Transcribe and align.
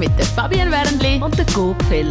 mit 0.00 0.18
der 0.18 0.24
Fabienne 0.24 0.70
Wernli 0.70 1.22
und 1.22 1.36
der 1.36 1.44
Gopfeller. 1.54 2.08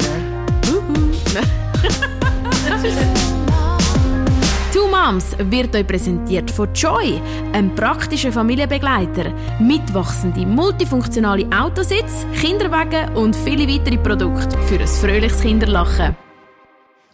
Two 4.72 4.88
Moms 4.88 5.36
wird 5.40 5.76
euch 5.76 5.88
präsentiert 5.88 6.52
von 6.52 6.72
Joy, 6.76 7.20
einem 7.52 7.74
praktischen 7.74 8.32
Familienbegleiter. 8.32 9.34
Mitwachsende, 9.60 10.46
multifunktionale 10.46 11.48
Autositz, 11.52 12.28
Kinderwagen 12.40 13.10
und 13.16 13.36
viele 13.36 13.68
weitere 13.68 13.98
Produkte 13.98 14.56
für 14.68 14.80
ein 14.80 14.88
fröhliches 14.88 15.42
Kinderlachen. 15.42 16.29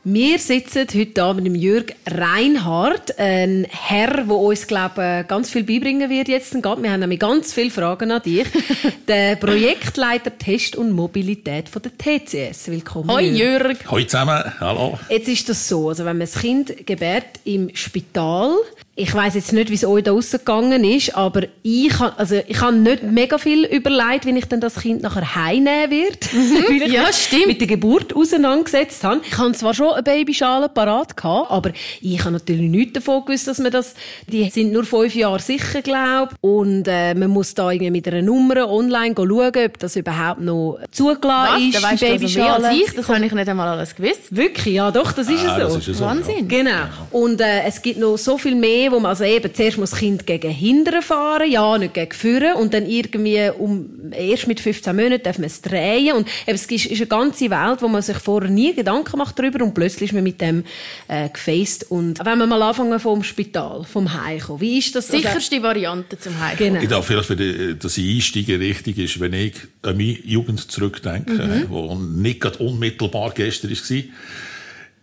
Wir 0.08 0.38
sitzen 0.38 0.86
heute 0.94 1.24
hier 1.24 1.34
mit 1.34 1.48
dem 1.48 1.56
Jürg 1.56 1.96
Reinhardt, 2.06 3.18
ein 3.18 3.66
Herr, 3.68 4.24
der 4.24 4.30
uns, 4.36 4.68
glaube 4.68 5.22
ich, 5.22 5.28
ganz 5.28 5.50
viel 5.50 5.64
beibringen 5.64 6.12
wird 6.12 6.28
jetzt. 6.28 6.54
Wir 6.54 6.92
haben 6.92 7.00
nämlich 7.00 7.20
ganz 7.20 7.54
viele 7.54 7.72
Fragen 7.72 8.12
an 8.12 8.22
dich. 8.22 8.46
der 9.08 9.36
Projektleiter 9.38 10.38
Test 10.38 10.76
und 10.76 10.92
Mobilität 10.92 11.70
von 11.70 11.82
der 11.82 11.98
TCS. 11.98 12.68
Willkommen. 12.68 13.10
Hoi 13.10 13.24
Jürg. 13.24 13.90
Hoi 13.90 14.06
zusammen, 14.06 14.44
hallo. 14.60 15.00
Jetzt 15.10 15.28
ist 15.28 15.50
das 15.50 15.68
so, 15.68 15.90
also 15.90 16.06
wenn 16.06 16.20
man 16.20 16.28
das 16.28 16.40
Kind 16.40 16.86
gebärt 16.86 17.40
im 17.44 17.76
Spital, 17.76 18.54
ich 18.98 19.14
weiß 19.14 19.36
jetzt 19.36 19.52
nicht, 19.52 19.70
wie 19.70 19.74
es 19.76 19.84
euch 19.84 20.04
da 20.04 20.12
rausgegangen 20.12 20.86
ist, 20.86 21.16
aber 21.16 21.42
ich 21.64 22.00
habe 22.00 22.18
also 22.18 22.42
ich 22.48 22.62
habe 22.62 22.78
nicht 22.78 23.04
mega 23.04 23.38
viel 23.38 23.66
überlegt, 23.66 24.26
wie 24.26 24.38
ich 24.38 24.46
dann 24.46 24.62
das 24.62 24.76
Kind 24.76 25.02
nachher 25.02 25.36
heimnehmen 25.36 25.92
werde. 25.92 26.18
Mhm. 26.32 26.92
ja, 26.92 27.12
stimmt. 27.12 27.48
Mit 27.48 27.60
der 27.60 27.68
Geburt 27.68 28.16
auseinandergesetzt 28.16 29.04
habe. 29.04 29.20
Ich 29.28 29.38
habe 29.38 29.52
zwar 29.52 29.74
schon 29.74 29.94
eine 29.94 30.04
Babyschale 30.04 30.70
parat 30.70 31.18
gehabt, 31.18 31.52
aber 31.52 31.72
ich 32.02 32.20
habe 32.22 32.32
natürlich 32.32 32.70
nichts 32.70 32.94
davon 32.94 33.26
gewusst, 33.26 33.48
dass 33.50 33.60
man 33.60 33.72
das, 33.72 33.96
die 34.28 34.50
sind 34.50 34.72
nur 34.72 34.86
fünf 34.86 35.14
Jahre 35.14 35.40
sicher, 35.40 35.82
glaube 35.82 36.34
Und 36.40 36.88
äh, 36.88 37.14
man 37.16 37.32
muss 37.32 37.54
da 37.54 37.72
irgendwie 37.72 37.92
mit 37.92 38.08
einer 38.08 38.22
Nummer 38.22 38.70
online 38.70 39.14
schauen, 39.18 39.66
ob 39.66 39.80
das 39.80 39.98
überhaupt 39.98 40.40
noch 40.40 40.80
zugelassen 40.92 41.70
ist, 41.70 41.84
da 41.84 41.90
die 41.92 42.06
Babyschale. 42.06 42.68
Also 42.68 42.82
ich, 42.82 42.94
das 42.94 43.10
habe 43.10 43.26
ich 43.26 43.34
nicht 43.34 43.50
einmal 43.50 43.68
alles 43.68 43.94
gewusst. 43.94 44.34
Wirklich? 44.34 44.76
Ja, 44.76 44.92
doch, 44.92 45.12
das 45.12 45.28
ist 45.28 45.46
ah, 45.46 45.58
es 45.58 45.70
so. 45.70 45.76
Das 45.76 45.88
ist 45.90 45.98
so. 45.98 46.06
Wahnsinn. 46.06 46.48
Genau. 46.48 46.86
Und 47.12 47.42
äh, 47.42 47.64
es 47.64 47.82
gibt 47.82 48.00
noch 48.00 48.18
so 48.18 48.38
viel 48.38 48.56
mehr, 48.56 48.85
wo 48.92 49.00
man 49.00 49.10
also 49.10 49.24
eben 49.24 49.54
zuerst 49.54 49.78
muss 49.78 49.92
das 49.92 50.00
Kind 50.00 50.26
gegen 50.26 50.52
Hindern 50.52 51.02
fahren, 51.02 51.50
ja, 51.50 51.78
nicht 51.78 51.94
gegen 51.94 52.12
Führen 52.12 52.56
und 52.56 52.74
dann 52.74 52.86
irgendwie 52.86 53.50
um 53.58 54.12
erst 54.12 54.48
mit 54.48 54.60
15 54.60 54.96
Monaten 54.96 55.24
darf 55.24 55.38
man 55.38 55.48
es 55.48 55.62
drehen 55.62 56.16
und 56.16 56.28
eben, 56.48 56.56
es 56.56 56.66
ist, 56.66 56.86
ist 56.86 57.00
eine 57.00 57.08
ganze 57.08 57.50
Welt, 57.50 57.82
wo 57.82 57.88
man 57.88 58.02
sich 58.02 58.18
vorher 58.18 58.50
nie 58.50 58.74
Gedanken 58.74 59.18
macht 59.18 59.38
darüber 59.40 59.64
und 59.64 59.74
plötzlich 59.74 60.10
ist 60.10 60.14
man 60.14 60.24
mit 60.24 60.42
dem 60.42 60.64
äh, 61.08 61.30
gefaced 61.30 61.90
und 61.90 62.20
wenn 62.26 62.38
wir 62.38 62.48
mal 62.48 62.62
anfangen 62.62 63.00
vom 63.00 63.24
Spital, 63.24 63.84
vom 63.84 64.14
Heimkommen, 64.14 64.62
wie 64.62 64.78
ist 64.78 64.96
das? 64.96 65.08
Sicherste 65.08 65.62
Variante 65.62 66.18
zum 66.18 66.40
Heimkommen. 66.40 66.74
Genau. 66.74 66.84
Ich 66.84 66.90
darf 66.90 67.06
vielleicht, 67.06 67.28
für 67.28 67.76
dass 67.76 67.98
ich 67.98 68.16
einsteige 68.16 68.60
richtig 68.60 68.98
ist, 68.98 69.20
wenn 69.20 69.34
ich 69.34 69.54
an 69.82 69.98
meine 69.98 70.18
Jugend 70.24 70.72
zurückdenke, 70.72 71.32
mhm. 71.32 71.66
wo 71.70 71.96
nicht 71.96 72.42
gerade 72.42 72.60
unmittelbar 72.60 73.32
gestern 73.32 73.72
war, 73.72 74.04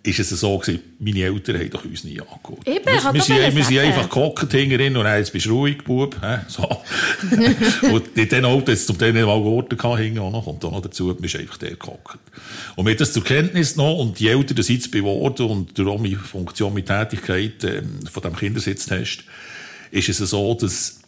ist 0.05 0.19
es 0.19 0.31
so 0.31 0.59
gewesen, 0.59 0.81
meine 0.99 1.23
Eltern 1.23 1.59
haben 1.59 1.71
doch 1.71 1.85
uns 1.85 2.03
nie 2.03 2.21
angeguckt. 2.21 2.67
Eben, 2.67 2.85
wir, 2.85 2.95
ich 2.95 3.05
wir, 3.05 3.15
wir 3.15 3.23
sind, 3.23 3.57
wir 3.57 3.65
sind 3.65 3.79
einfach 3.79 4.09
gehockt 4.09 4.51
hinterhin 4.51 4.97
und 4.97 5.07
jetzt 5.07 5.33
bist 5.33 5.47
du 5.47 5.61
ruhig, 5.61 5.85
Bub. 5.85 6.17
He? 6.21 6.39
So. 6.49 6.63
und 7.89 8.09
in 8.17 8.29
diesen 8.29 8.45
Autos 8.45 8.75
es 8.75 8.87
zum 8.87 8.99
Teil 8.99 9.13
nicht 9.13 9.25
mal 9.25 9.39
Orte 9.39 9.77
gehabt, 9.77 10.01
hinten 10.01 10.19
auch 10.19 10.33
noch, 10.33 10.45
kommt 10.45 10.65
auch 10.65 10.73
noch 10.73 10.83
dazu, 10.83 11.07
man 11.07 11.23
ist 11.23 11.37
einfach 11.37 11.57
der 11.59 11.77
gehockt. 11.77 12.19
Und 12.75 12.85
wir 12.85 12.93
haben 12.93 12.99
das 12.99 13.13
zur 13.13 13.23
Kenntnis 13.23 13.75
genommen 13.75 14.01
und 14.01 14.19
die 14.19 14.29
Eltern 14.29 14.63
sind 14.63 14.77
jetzt 14.77 14.91
geworden 14.91 15.47
und 15.47 15.79
durch 15.79 15.99
meine 16.01 16.17
Funktion 16.17 16.75
mit 16.75 16.87
Tätigkeit 16.87 17.63
ähm, 17.63 18.01
von 18.11 18.23
diesem 18.23 18.37
Kindersitztest 18.37 19.25
ist 19.93 20.09
es 20.09 20.19
so, 20.19 20.55
dass 20.55 21.01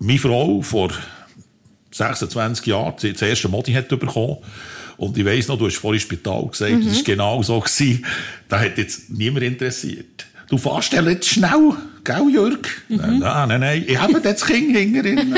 meine 0.00 0.18
Frau 0.18 0.60
vor 0.62 0.90
26 1.92 2.66
Jahren 2.66 2.94
das 3.00 3.22
erste 3.22 3.48
Modi 3.48 3.72
hat 3.72 3.88
bekommen 3.88 4.38
und 4.98 5.16
ich 5.16 5.24
weiss 5.24 5.48
noch, 5.48 5.56
du 5.56 5.66
hast 5.66 5.76
vorhin 5.76 6.00
Spital 6.00 6.46
gesagt, 6.48 6.72
mhm. 6.72 6.84
das 6.84 6.96
war 6.96 7.02
genau 7.04 7.42
so. 7.42 7.60
Gewesen. 7.60 8.04
Da 8.48 8.60
hat 8.60 8.76
jetzt 8.76 9.08
niemand 9.08 9.44
interessiert. 9.44 10.26
Du 10.48 10.58
fährst 10.58 10.92
ja 10.92 11.02
jetzt 11.02 11.28
schnell, 11.28 11.72
gell, 12.04 12.30
Jörg? 12.32 12.58
Mhm. 12.88 13.18
Nein, 13.20 13.48
nein, 13.48 13.60
nein, 13.60 13.84
ich 13.86 13.98
habe 13.98 14.20
das 14.20 14.44
Kind 14.44 14.76
hinterhin. 14.76 15.34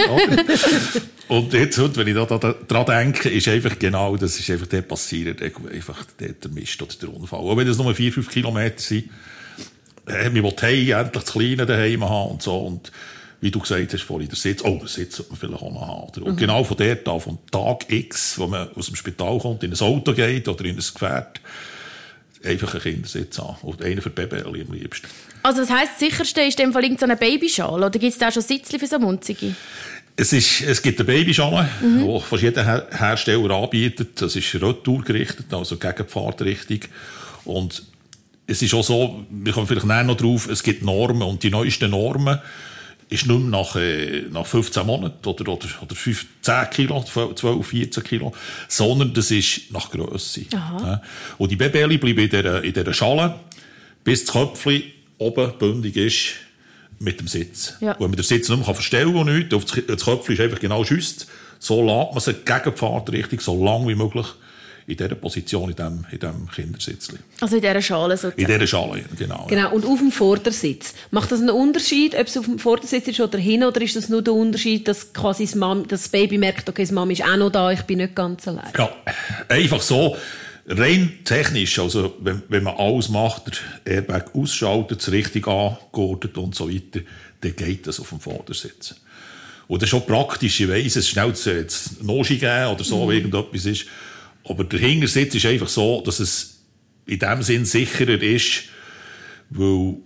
Und 1.28 1.52
jetzt, 1.52 1.78
wenn 1.96 2.08
ich 2.08 2.14
da, 2.14 2.24
da, 2.24 2.38
da 2.38 2.54
dran 2.66 2.86
denke, 2.86 3.28
ist 3.28 3.46
einfach 3.48 3.78
genau, 3.78 4.16
das 4.16 4.38
ist 4.38 4.50
einfach 4.50 4.66
der 4.66 4.82
passiert, 4.82 5.42
einfach 5.42 6.04
der, 6.18 6.32
der 6.32 6.50
Mist 6.50 6.80
oder 6.82 6.94
der 7.00 7.14
Unfall. 7.14 7.40
Auch 7.40 7.56
wenn 7.56 7.66
das 7.66 7.78
nur 7.78 7.94
4, 7.94 8.12
5 8.12 8.30
Kilometer 8.30 8.80
sind, 8.80 9.10
äh, 10.06 10.32
wir 10.32 10.42
wollen 10.42 10.56
endlich 10.58 10.94
das 11.12 11.26
Kleine 11.26 11.66
daheim 11.66 12.08
haben 12.08 12.32
und 12.32 12.42
so. 12.42 12.56
Und 12.56 12.90
wie 13.40 13.50
du 13.50 13.58
gesagt 13.60 13.92
hast 13.92 14.02
vorhin, 14.02 14.28
der 14.28 14.36
Sitz, 14.36 14.62
oh, 14.62 14.78
der 14.78 14.88
Sitz 14.88 15.16
sollte 15.16 15.32
man 15.32 15.38
vielleicht 15.38 15.62
auch 15.62 15.72
noch 15.72 15.88
haben. 15.88 16.22
Und 16.22 16.34
mhm. 16.34 16.36
genau 16.36 16.62
von 16.64 16.76
dort 16.76 17.08
an, 17.08 17.20
vom 17.20 17.38
Tag 17.50 17.90
X, 17.90 18.38
wo 18.38 18.46
man 18.46 18.68
aus 18.74 18.86
dem 18.86 18.96
Spital 18.96 19.38
kommt, 19.38 19.62
in 19.62 19.72
ein 19.72 19.80
Auto 19.80 20.12
geht 20.12 20.46
oder 20.46 20.64
in 20.64 20.76
ein 20.76 20.76
Gefährt, 20.76 21.40
einfach 22.44 22.74
einen 22.74 22.82
Kindersitz 22.82 23.38
an. 23.40 23.56
Und 23.62 23.82
einen 23.82 24.02
für 24.02 24.10
Baby 24.10 24.42
am 24.42 24.72
liebsten. 24.72 25.08
Also 25.42 25.62
das 25.62 25.70
heisst, 25.70 25.92
das 25.92 26.00
sicherste 26.00 26.42
ist 26.42 26.60
in 26.60 26.66
dem 26.66 26.72
Fall 26.72 26.84
irgendeine 26.84 27.16
Babyschale? 27.16 27.86
Oder 27.86 27.98
gibt 27.98 28.12
es 28.12 28.18
da 28.18 28.30
schon 28.30 28.42
Sitzchen 28.42 28.78
für 28.78 28.86
so 28.86 28.98
Munzige? 28.98 29.54
Es, 30.16 30.34
ist, 30.34 30.60
es 30.60 30.82
gibt 30.82 31.00
eine 31.00 31.06
Babyschale, 31.06 31.66
mhm. 31.80 32.06
die 32.06 32.20
fast 32.20 32.42
jeder 32.42 32.64
Her 32.64 32.86
Hersteller 32.90 33.54
anbietet. 33.54 34.20
Das 34.20 34.36
ist 34.36 34.54
retourgerichtet, 34.54 35.52
also 35.54 35.78
gegen 35.78 35.96
die 35.96 36.12
Fahrtrichtung. 36.12 36.80
Und 37.46 37.84
es 38.46 38.60
ist 38.60 38.74
auch 38.74 38.84
so, 38.84 39.24
wir 39.30 39.52
kommen 39.54 39.66
vielleicht 39.66 39.86
näher 39.86 40.04
noch 40.04 40.16
drauf, 40.16 40.46
es 40.48 40.62
gibt 40.62 40.82
Normen 40.82 41.22
und 41.22 41.42
die 41.42 41.50
neuesten 41.50 41.90
Normen 41.90 42.38
ist 43.10 43.26
nicht 43.26 43.40
mehr 43.40 43.50
nach, 43.50 43.76
äh, 43.76 44.22
nach 44.30 44.46
15 44.46 44.86
Monaten 44.86 45.28
oder, 45.28 45.52
oder, 45.52 45.66
oder 45.82 45.94
5, 45.94 46.26
10 46.42 46.70
Kilo, 46.70 47.04
12, 47.04 47.66
14 47.66 48.04
Kilo, 48.04 48.32
sondern 48.68 49.12
das 49.12 49.30
ist 49.30 49.72
nach 49.72 49.90
Grösse. 49.90 50.46
Ja. 50.52 51.02
Und 51.36 51.50
die 51.50 51.56
Babeli 51.56 51.98
bleiben 51.98 52.20
in 52.20 52.30
dieser, 52.30 52.62
in 52.62 52.72
dieser 52.72 52.94
Schale, 52.94 53.34
bis 54.04 54.24
das 54.24 54.32
Köpfchen 54.32 54.84
oben 55.18 55.52
bündig 55.58 55.96
ist 55.96 56.34
mit 57.00 57.18
dem 57.18 57.26
Sitz. 57.26 57.74
Ja. 57.80 57.96
Wo 57.98 58.04
man 58.04 58.16
den 58.16 58.24
Sitz 58.24 58.48
nicht 58.48 58.64
mehr 58.64 58.74
verstellen 58.74 59.12
kann, 59.12 59.28
und 59.28 59.34
nichts. 59.34 59.86
Das 59.86 60.04
Köpfchen 60.04 60.34
ist 60.34 60.40
einfach 60.40 60.60
genau 60.60 60.84
schüsst. 60.84 61.26
So 61.58 61.82
lässt 61.82 62.12
man 62.12 62.20
sie 62.20 62.34
gegen 62.44 62.74
die 62.74 62.78
Fahrtrichtung 62.78 63.40
so 63.40 63.64
lang 63.64 63.88
wie 63.88 63.94
möglich 63.94 64.26
in 64.90 64.96
dieser 64.96 65.14
Position, 65.14 65.70
in 65.70 65.76
diesem, 65.76 66.04
in 66.10 66.18
diesem 66.18 66.50
Kindersitz. 66.50 67.12
Also 67.40 67.56
in 67.56 67.62
dieser 67.62 67.80
Schale 67.80 68.16
sozusagen? 68.16 68.40
In 68.40 68.46
dieser 68.46 68.66
Schale, 68.66 69.04
genau. 69.16 69.46
Genau, 69.48 69.72
und 69.72 69.84
auf 69.84 69.98
dem 69.98 70.10
Vordersitz. 70.10 70.94
Macht 71.10 71.30
das 71.30 71.40
einen 71.40 71.50
Unterschied, 71.50 72.14
ob 72.14 72.26
es 72.26 72.36
auf 72.36 72.44
dem 72.44 72.58
Vordersitz 72.58 73.06
ist 73.08 73.20
oder 73.20 73.38
hin, 73.38 73.62
oder 73.62 73.80
ist 73.80 73.94
das 73.94 74.08
nur 74.08 74.22
der 74.22 74.34
Unterschied, 74.34 74.88
dass 74.88 75.12
quasi 75.12 75.44
das, 75.44 75.54
Mami, 75.54 75.86
das 75.86 76.08
Baby 76.08 76.38
merkt, 76.38 76.68
okay, 76.68 76.82
das 76.82 76.90
Mami 76.90 77.12
ist 77.12 77.24
auch 77.24 77.36
noch 77.36 77.50
da, 77.50 77.70
ich 77.70 77.82
bin 77.82 77.98
nicht 77.98 78.16
ganz 78.16 78.48
allein? 78.48 78.72
Ja, 78.76 78.90
einfach 79.48 79.80
so. 79.80 80.16
Rein 80.66 81.20
technisch, 81.24 81.78
also 81.78 82.16
wenn, 82.20 82.42
wenn 82.48 82.62
man 82.62 82.76
alles 82.76 83.08
macht, 83.08 83.62
der 83.86 83.94
Airbag 83.94 84.34
ausschaltet, 84.34 85.00
es 85.00 85.10
richtig 85.10 85.48
angeordnet 85.48 86.36
und 86.36 86.54
so 86.54 86.68
weiter, 86.68 87.00
dann 87.40 87.56
geht 87.56 87.86
das 87.86 87.98
auf 87.98 88.10
dem 88.10 88.20
Vordersitz. 88.20 88.94
Und 89.66 89.80
das 89.80 89.86
ist 89.86 89.90
schon 89.90 90.04
praktisch, 90.04 90.60
ich 90.60 90.68
weiss, 90.68 90.96
es 90.96 91.08
schnell 91.08 91.32
zu 91.32 91.64
Noschi 92.02 92.38
geben 92.38 92.72
oder 92.72 92.82
so, 92.82 93.04
mhm. 93.04 93.12
irgendetwas 93.12 93.66
ist. 93.66 93.86
Aber 94.44 94.64
der 94.64 94.78
Hintersitz 94.78 95.34
ist 95.34 95.46
einfach 95.46 95.68
so, 95.68 96.02
dass 96.02 96.20
es 96.20 96.60
in 97.06 97.18
dem 97.18 97.42
Sinn 97.42 97.64
sicherer 97.64 98.20
ist, 98.22 98.64
weil 99.50 99.96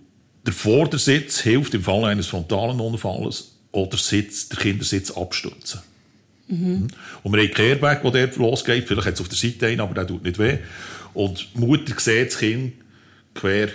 der 0.45 0.53
Vordersitz 0.53 1.41
hilft 1.41 1.73
im 1.73 1.83
Fall 1.83 2.05
eines 2.05 2.27
frontalen 2.27 2.79
Unfalls 2.79 3.55
oder 3.71 3.97
Sitz, 3.97 4.49
der 4.49 4.59
Kindersitz 4.59 5.11
abstürzen. 5.11 5.81
Mhm. 6.47 6.87
Und 7.23 7.33
wir 7.33 7.41
haben 7.41 7.51
Airbag, 7.55 8.01
der 8.03 8.11
dort 8.11 8.35
losgeht. 8.37 8.87
Vielleicht 8.87 9.07
hat 9.07 9.13
es 9.15 9.21
auf 9.21 9.29
der 9.29 9.37
Seite 9.37 9.67
einen, 9.67 9.81
aber 9.81 9.93
der 9.93 10.07
tut 10.07 10.23
nicht 10.23 10.37
weh. 10.37 10.59
Und 11.13 11.47
die 11.55 11.59
Mutter 11.59 11.99
sieht 11.99 12.27
das 12.27 12.37
Kind 12.37 12.73
quer 13.33 13.69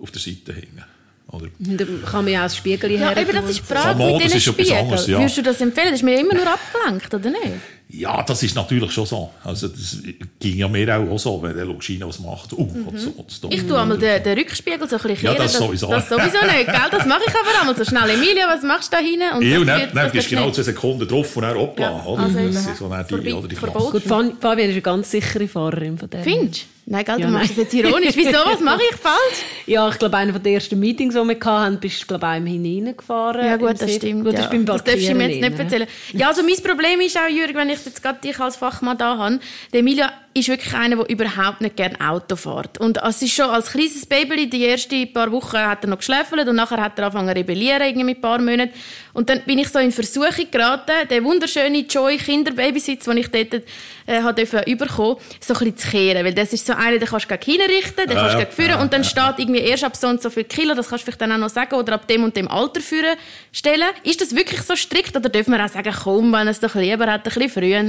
auf 0.00 0.10
der 0.10 0.20
Seite 0.20 0.52
hängen. 0.52 0.84
Oder? 1.28 1.48
Da 1.58 1.84
kann 2.06 2.24
man 2.24 2.32
ja 2.32 2.40
auch 2.40 2.44
das 2.44 2.56
Spiegel 2.56 2.90
ja, 2.92 3.10
her. 3.10 3.16
Eben, 3.16 3.32
das 3.32 3.50
ist 3.50 3.60
die 3.60 3.74
Frage 3.74 4.02
mit 4.02 4.24
diesen 4.24 4.40
Spiegeln. 4.40 4.88
Ja. 4.88 5.18
Würdest 5.18 5.36
du 5.38 5.42
das 5.42 5.60
empfehlen? 5.60 5.88
Das 5.88 5.96
ist 5.96 6.02
mir 6.02 6.18
immer 6.18 6.34
nur 6.34 6.46
abgelenkt, 6.52 7.12
oder 7.12 7.30
nicht? 7.30 7.60
Ja, 7.88 8.22
das 8.22 8.42
ist 8.42 8.56
natürlich 8.56 8.90
schon 8.90 9.06
so. 9.06 9.30
Also, 9.44 9.68
das 9.68 9.98
ging 10.40 10.56
ja 10.56 10.68
mir 10.68 10.98
auch 10.98 11.18
so, 11.18 11.40
wenn 11.42 11.54
der 11.54 11.68
was 11.68 12.18
macht. 12.18 12.52
Uh, 12.52 12.64
mhm. 12.64 12.98
so, 12.98 13.24
so, 13.28 13.48
ich 13.50 13.66
tue 13.66 13.78
einmal 13.78 13.98
den, 13.98 14.22
den 14.22 14.38
Rückspiegel 14.38 14.88
so 14.88 14.96
ein 14.96 15.02
bisschen 15.02 15.26
Ja, 15.26 15.34
das 15.34 15.52
sowieso. 15.52 15.88
Das, 15.88 16.08
das 16.08 16.18
sowieso 16.18 16.44
nicht, 16.44 16.66
gell? 16.66 16.90
Das 16.90 17.06
mache 17.06 17.22
ich 17.26 17.34
aber 17.34 17.60
einmal 17.60 17.76
so 17.76 17.84
schnell. 17.84 18.10
Emilia, 18.10 18.48
was 18.48 18.62
machst 18.62 18.92
du 18.92 18.96
da 18.96 19.02
hinten? 19.02 19.36
Und 19.36 19.42
ja, 19.42 19.58
und 19.58 19.66
dann, 19.66 19.90
dann 19.94 20.10
bist 20.10 20.30
du 20.30 20.34
genau 20.34 20.50
zwei 20.50 20.62
Sekunden 20.62 21.06
drauf 21.06 21.36
und 21.36 21.42
dann 21.42 21.56
hoppla, 21.56 21.90
ja, 21.90 22.04
oder? 22.04 22.22
Also 22.22 22.38
das 22.38 22.66
ist 22.66 22.78
so 22.78 23.16
die, 23.18 23.32
oder 23.32 23.48
die 23.48 23.56
Gut, 23.56 24.02
Fabian 24.02 24.68
ist 24.68 24.74
eine 24.74 24.82
ganz 24.82 25.10
sichere 25.10 25.46
Fahrerin 25.46 25.98
von 25.98 26.10
dem. 26.10 26.22
Findest 26.22 26.62
du? 26.62 26.74
Nein, 26.86 27.04
gell, 27.04 27.18
du 27.18 27.28
machst 27.28 27.50
das 27.50 27.56
jetzt 27.56 27.74
ironisch. 27.74 28.14
Wieso? 28.14 28.38
Was 28.44 28.60
mache 28.60 28.82
ich 28.90 28.96
falsch? 28.96 29.42
Ja, 29.66 29.88
ich 29.88 29.98
glaube, 29.98 30.18
einer 30.18 30.38
der 30.38 30.52
ersten 30.52 30.78
Meetings, 30.78 31.14
die 31.14 31.20
wir 31.20 31.38
hatten, 31.40 31.78
bist 31.78 32.02
du, 32.02 32.06
glaube 32.06 32.26
ich, 32.26 32.30
einem 32.30 32.46
hineingefahren. 32.46 33.46
Ja, 33.46 33.56
gut, 33.56 33.80
das 33.80 33.94
stimmt. 33.94 34.24
Gut, 34.24 34.34
das, 34.34 34.52
ja. 34.52 34.58
das 34.58 34.84
darfst 34.84 35.08
du 35.08 35.14
mir 35.14 35.30
jetzt 35.30 35.40
nicht 35.40 35.58
erzählen. 35.58 35.86
Ja, 36.12 36.28
also 36.28 36.42
mein 36.42 36.62
Problem 36.62 37.00
ist 37.00 37.16
auch, 37.16 37.28
Jürgen, 37.28 37.54
wenn 37.54 37.70
ich 37.74 37.84
jetzt 37.84 38.02
gerade 38.02 38.20
dich 38.20 38.38
als 38.40 38.56
Fachmann 38.56 38.98
da 38.98 39.18
habe, 39.18 39.40
Emilia 39.72 40.12
ist 40.34 40.48
wirklich 40.48 40.74
einer, 40.74 40.96
der 40.96 41.08
überhaupt 41.08 41.60
nicht 41.60 41.76
gerne 41.76 41.98
Auto 42.00 42.34
fährt. 42.34 42.78
Und 42.78 42.98
es 42.98 43.22
ist 43.22 43.32
schon 43.32 43.48
als 43.48 43.70
kleines 43.70 44.04
Baby, 44.04 44.50
die 44.50 44.66
ersten 44.66 45.12
paar 45.12 45.30
Wochen 45.30 45.58
hat 45.58 45.84
er 45.84 45.90
noch 45.90 45.98
geschläfelt 45.98 46.48
und 46.48 46.56
nachher 46.56 46.80
hat 46.80 46.98
er 46.98 47.04
angefangen 47.04 47.28
zu 47.28 47.36
rebellieren, 47.36 47.82
irgendwie 47.82 48.04
mit 48.04 48.18
ein 48.18 48.20
paar 48.20 48.40
Monaten. 48.40 48.72
Und 49.12 49.30
dann 49.30 49.42
bin 49.42 49.60
ich 49.60 49.68
so 49.68 49.78
in 49.78 49.92
Versuchung 49.92 50.50
geraten, 50.50 51.08
den 51.08 51.22
wunderschönen 51.24 51.86
Joy 51.86 52.16
Kinderbabysitz, 52.16 53.04
den 53.04 53.18
ich 53.18 53.28
dort 53.28 53.62
äh, 54.06 54.22
habe 54.22 54.44
bekommen, 54.44 55.18
so 55.40 55.54
ein 55.54 55.58
bisschen 55.60 55.76
zu 55.76 55.88
kehren. 55.88 56.24
Weil 56.24 56.34
das 56.34 56.52
ist 56.52 56.66
so 56.66 56.72
einer, 56.72 56.98
den 56.98 57.06
kannst 57.06 57.30
du 57.30 57.38
gegen 57.38 57.60
hinrichten, 57.62 58.08
den 58.08 58.16
kannst 58.16 58.34
du 58.34 58.38
gegen 58.38 58.50
führen 58.50 58.80
und 58.80 58.92
dann 58.92 59.04
steht 59.04 59.34
irgendwie 59.38 59.60
erst 59.60 59.84
ab 59.84 59.94
so 59.94 60.08
und 60.08 60.20
so 60.20 60.30
viel 60.30 60.44
Kilo, 60.44 60.74
das 60.74 60.88
kannst 60.88 61.02
du 61.02 61.06
vielleicht 61.06 61.20
dann 61.20 61.30
auch 61.30 61.38
noch 61.38 61.48
sagen, 61.48 61.76
oder 61.76 61.92
ab 61.92 62.08
dem 62.08 62.24
und 62.24 62.34
dem 62.34 62.48
Alter 62.48 62.80
führen 62.80 63.16
stellen. 63.52 63.88
Ist 64.02 64.20
das 64.20 64.34
wirklich 64.34 64.62
so 64.62 64.74
strikt 64.74 65.16
oder 65.16 65.28
dürfen 65.28 65.52
wir 65.52 65.64
auch 65.64 65.68
sagen, 65.68 65.94
komm, 66.02 66.32
wenn 66.32 66.48
es 66.48 66.58
doch 66.58 66.74
lieber 66.74 67.06
hat, 67.06 67.20
ein 67.20 67.22
bisschen 67.22 67.50
früher? 67.50 67.82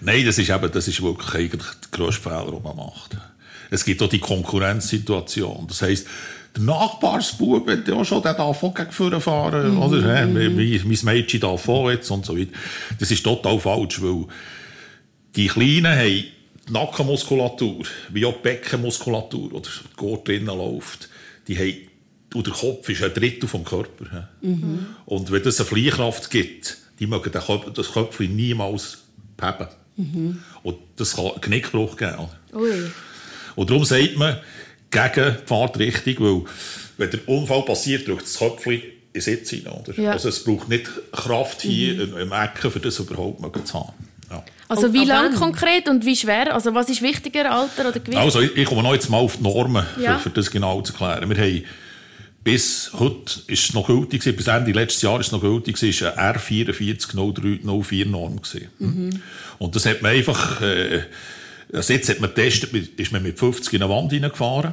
Nein, 0.00 0.26
das 0.26 0.38
ist 0.38 0.50
eben, 0.50 0.72
das 0.72 0.88
ist 0.88 1.00
wirklich 1.00 1.34
eigentlich 1.34 1.67
der 1.82 1.98
grösste 1.98 2.22
Fehler, 2.22 2.52
den 2.52 2.62
man 2.62 2.76
macht. 2.76 3.16
Es 3.70 3.84
gibt 3.84 4.02
auch 4.02 4.08
die 4.08 4.18
Konkurrenzsituation. 4.18 5.66
Das 5.68 5.82
heisst, 5.82 6.06
der 6.56 6.62
Nachbarsbub 6.62 7.68
hat 7.68 7.86
ja 7.86 8.04
schon, 8.04 8.22
der 8.22 8.34
darf 8.34 8.62
auch 8.62 8.74
gegen 8.74 8.90
vorne 8.90 9.20
fahren, 9.20 9.74
mm. 9.74 9.82
oder? 9.82 10.14
Hey, 10.14 10.26
mein, 10.26 10.56
mein 10.56 10.98
Mädchen 11.02 11.40
darf 11.40 11.68
auch 11.68 11.90
jetzt 11.90 12.10
und 12.10 12.24
so 12.24 12.36
weiter. 12.38 12.52
Das 12.98 13.10
ist 13.10 13.22
total 13.22 13.60
falsch, 13.60 14.00
weil 14.02 14.26
die 15.36 15.46
Kleinen 15.46 15.94
haben 15.94 16.24
die 16.68 16.72
Nackenmuskulatur, 16.72 17.84
wie 18.10 18.24
auch 18.24 18.34
die 18.34 18.42
Beckenmuskulatur, 18.42 19.52
oder 19.52 19.68
die 19.68 19.96
Gurt 19.96 20.28
drinnen 20.28 20.46
läuft, 20.46 21.08
die 21.46 21.58
haben, 21.58 21.88
und 22.34 22.46
der 22.46 22.54
Kopf 22.54 22.88
ist 22.88 23.02
ein 23.02 23.14
Drittel 23.14 23.48
vom 23.48 23.64
Körper. 23.64 24.28
Mhm. 24.42 24.86
Und 25.06 25.30
wenn 25.30 25.42
es 25.42 25.60
eine 25.60 25.66
Fliehkraft 25.66 26.30
gibt, 26.30 26.78
die 26.98 27.06
mögen 27.06 27.32
das 27.32 27.92
Köpfchen 27.92 28.34
niemals 28.36 29.04
heben. 29.40 29.68
Mhm. 29.98 30.42
Und 30.62 30.76
das 30.96 31.16
kann 31.16 31.26
einen 31.26 31.40
Knickbruch 31.40 31.96
geben. 31.96 32.28
Ui. 32.54 32.90
Und 33.56 33.70
darum 33.70 33.84
sagt 33.84 34.16
man, 34.16 34.38
gegen 34.90 35.36
die 35.42 35.46
Fahrtrichtung, 35.46 36.16
weil 36.18 36.44
wenn 36.96 37.10
der 37.10 37.28
Unfall 37.28 37.62
passiert, 37.62 38.06
drückt 38.06 38.22
das 38.22 38.38
Köpfchen 38.38 38.74
in 38.74 38.82
den 39.12 39.22
Sitz 39.22 39.50
hinein. 39.50 39.74
Oder? 39.74 40.00
Ja. 40.00 40.12
Also 40.12 40.28
es 40.28 40.44
braucht 40.44 40.68
nicht 40.68 40.88
Kraft 41.12 41.62
hier 41.62 41.94
mhm. 41.94 42.00
im, 42.00 42.18
im 42.18 42.32
Ecken, 42.32 42.72
um 42.72 42.82
das 42.82 42.98
überhaupt 42.98 43.68
zu 43.68 43.74
haben. 43.74 43.92
Ja. 44.30 44.44
Also 44.68 44.92
wie 44.92 45.04
lang 45.04 45.34
konkret 45.34 45.88
und 45.88 46.04
wie 46.04 46.14
schwer? 46.14 46.54
Also 46.54 46.74
was 46.74 46.88
ist 46.90 47.02
wichtiger, 47.02 47.50
Alter 47.50 47.88
oder 47.88 47.98
Gewicht? 47.98 48.18
Also 48.18 48.40
ich, 48.40 48.54
ich 48.56 48.66
komme 48.66 48.82
noch 48.82 48.92
jetzt 48.92 49.08
mal 49.08 49.18
auf 49.18 49.38
die 49.38 49.42
Normen, 49.42 49.84
ja. 49.98 50.18
für, 50.18 50.28
für, 50.28 50.30
das 50.30 50.50
genau 50.50 50.82
zu 50.82 50.92
klären. 50.92 51.28
Wir 51.28 51.36
haben 51.36 51.64
bis 52.50 52.92
heute 52.94 53.40
ist 53.46 53.74
noch 53.74 53.88
gültig 53.88 54.24
bis 54.24 54.46
Ende 54.46 54.72
letztes 54.72 55.02
Jahr 55.02 55.20
ist 55.20 55.32
noch 55.32 55.42
gültig 55.42 55.82
ist 55.82 56.02
eine 56.02 56.38
R440304 56.38 58.08
Norm 58.08 58.40
Mhm. 58.78 59.20
Und 59.58 59.76
das 59.76 59.84
hat 59.84 60.00
man 60.00 60.12
einfach, 60.12 60.62
äh, 60.62 61.02
also 61.74 61.92
jetzt 61.92 62.08
hat 62.08 62.20
man 62.20 62.30
getestet, 62.34 62.72
ist 62.72 63.12
man 63.12 63.22
mit 63.22 63.38
50 63.38 63.74
in 63.74 63.82
eine 63.82 63.92
Wand 63.92 64.12
hineingefahren 64.12 64.72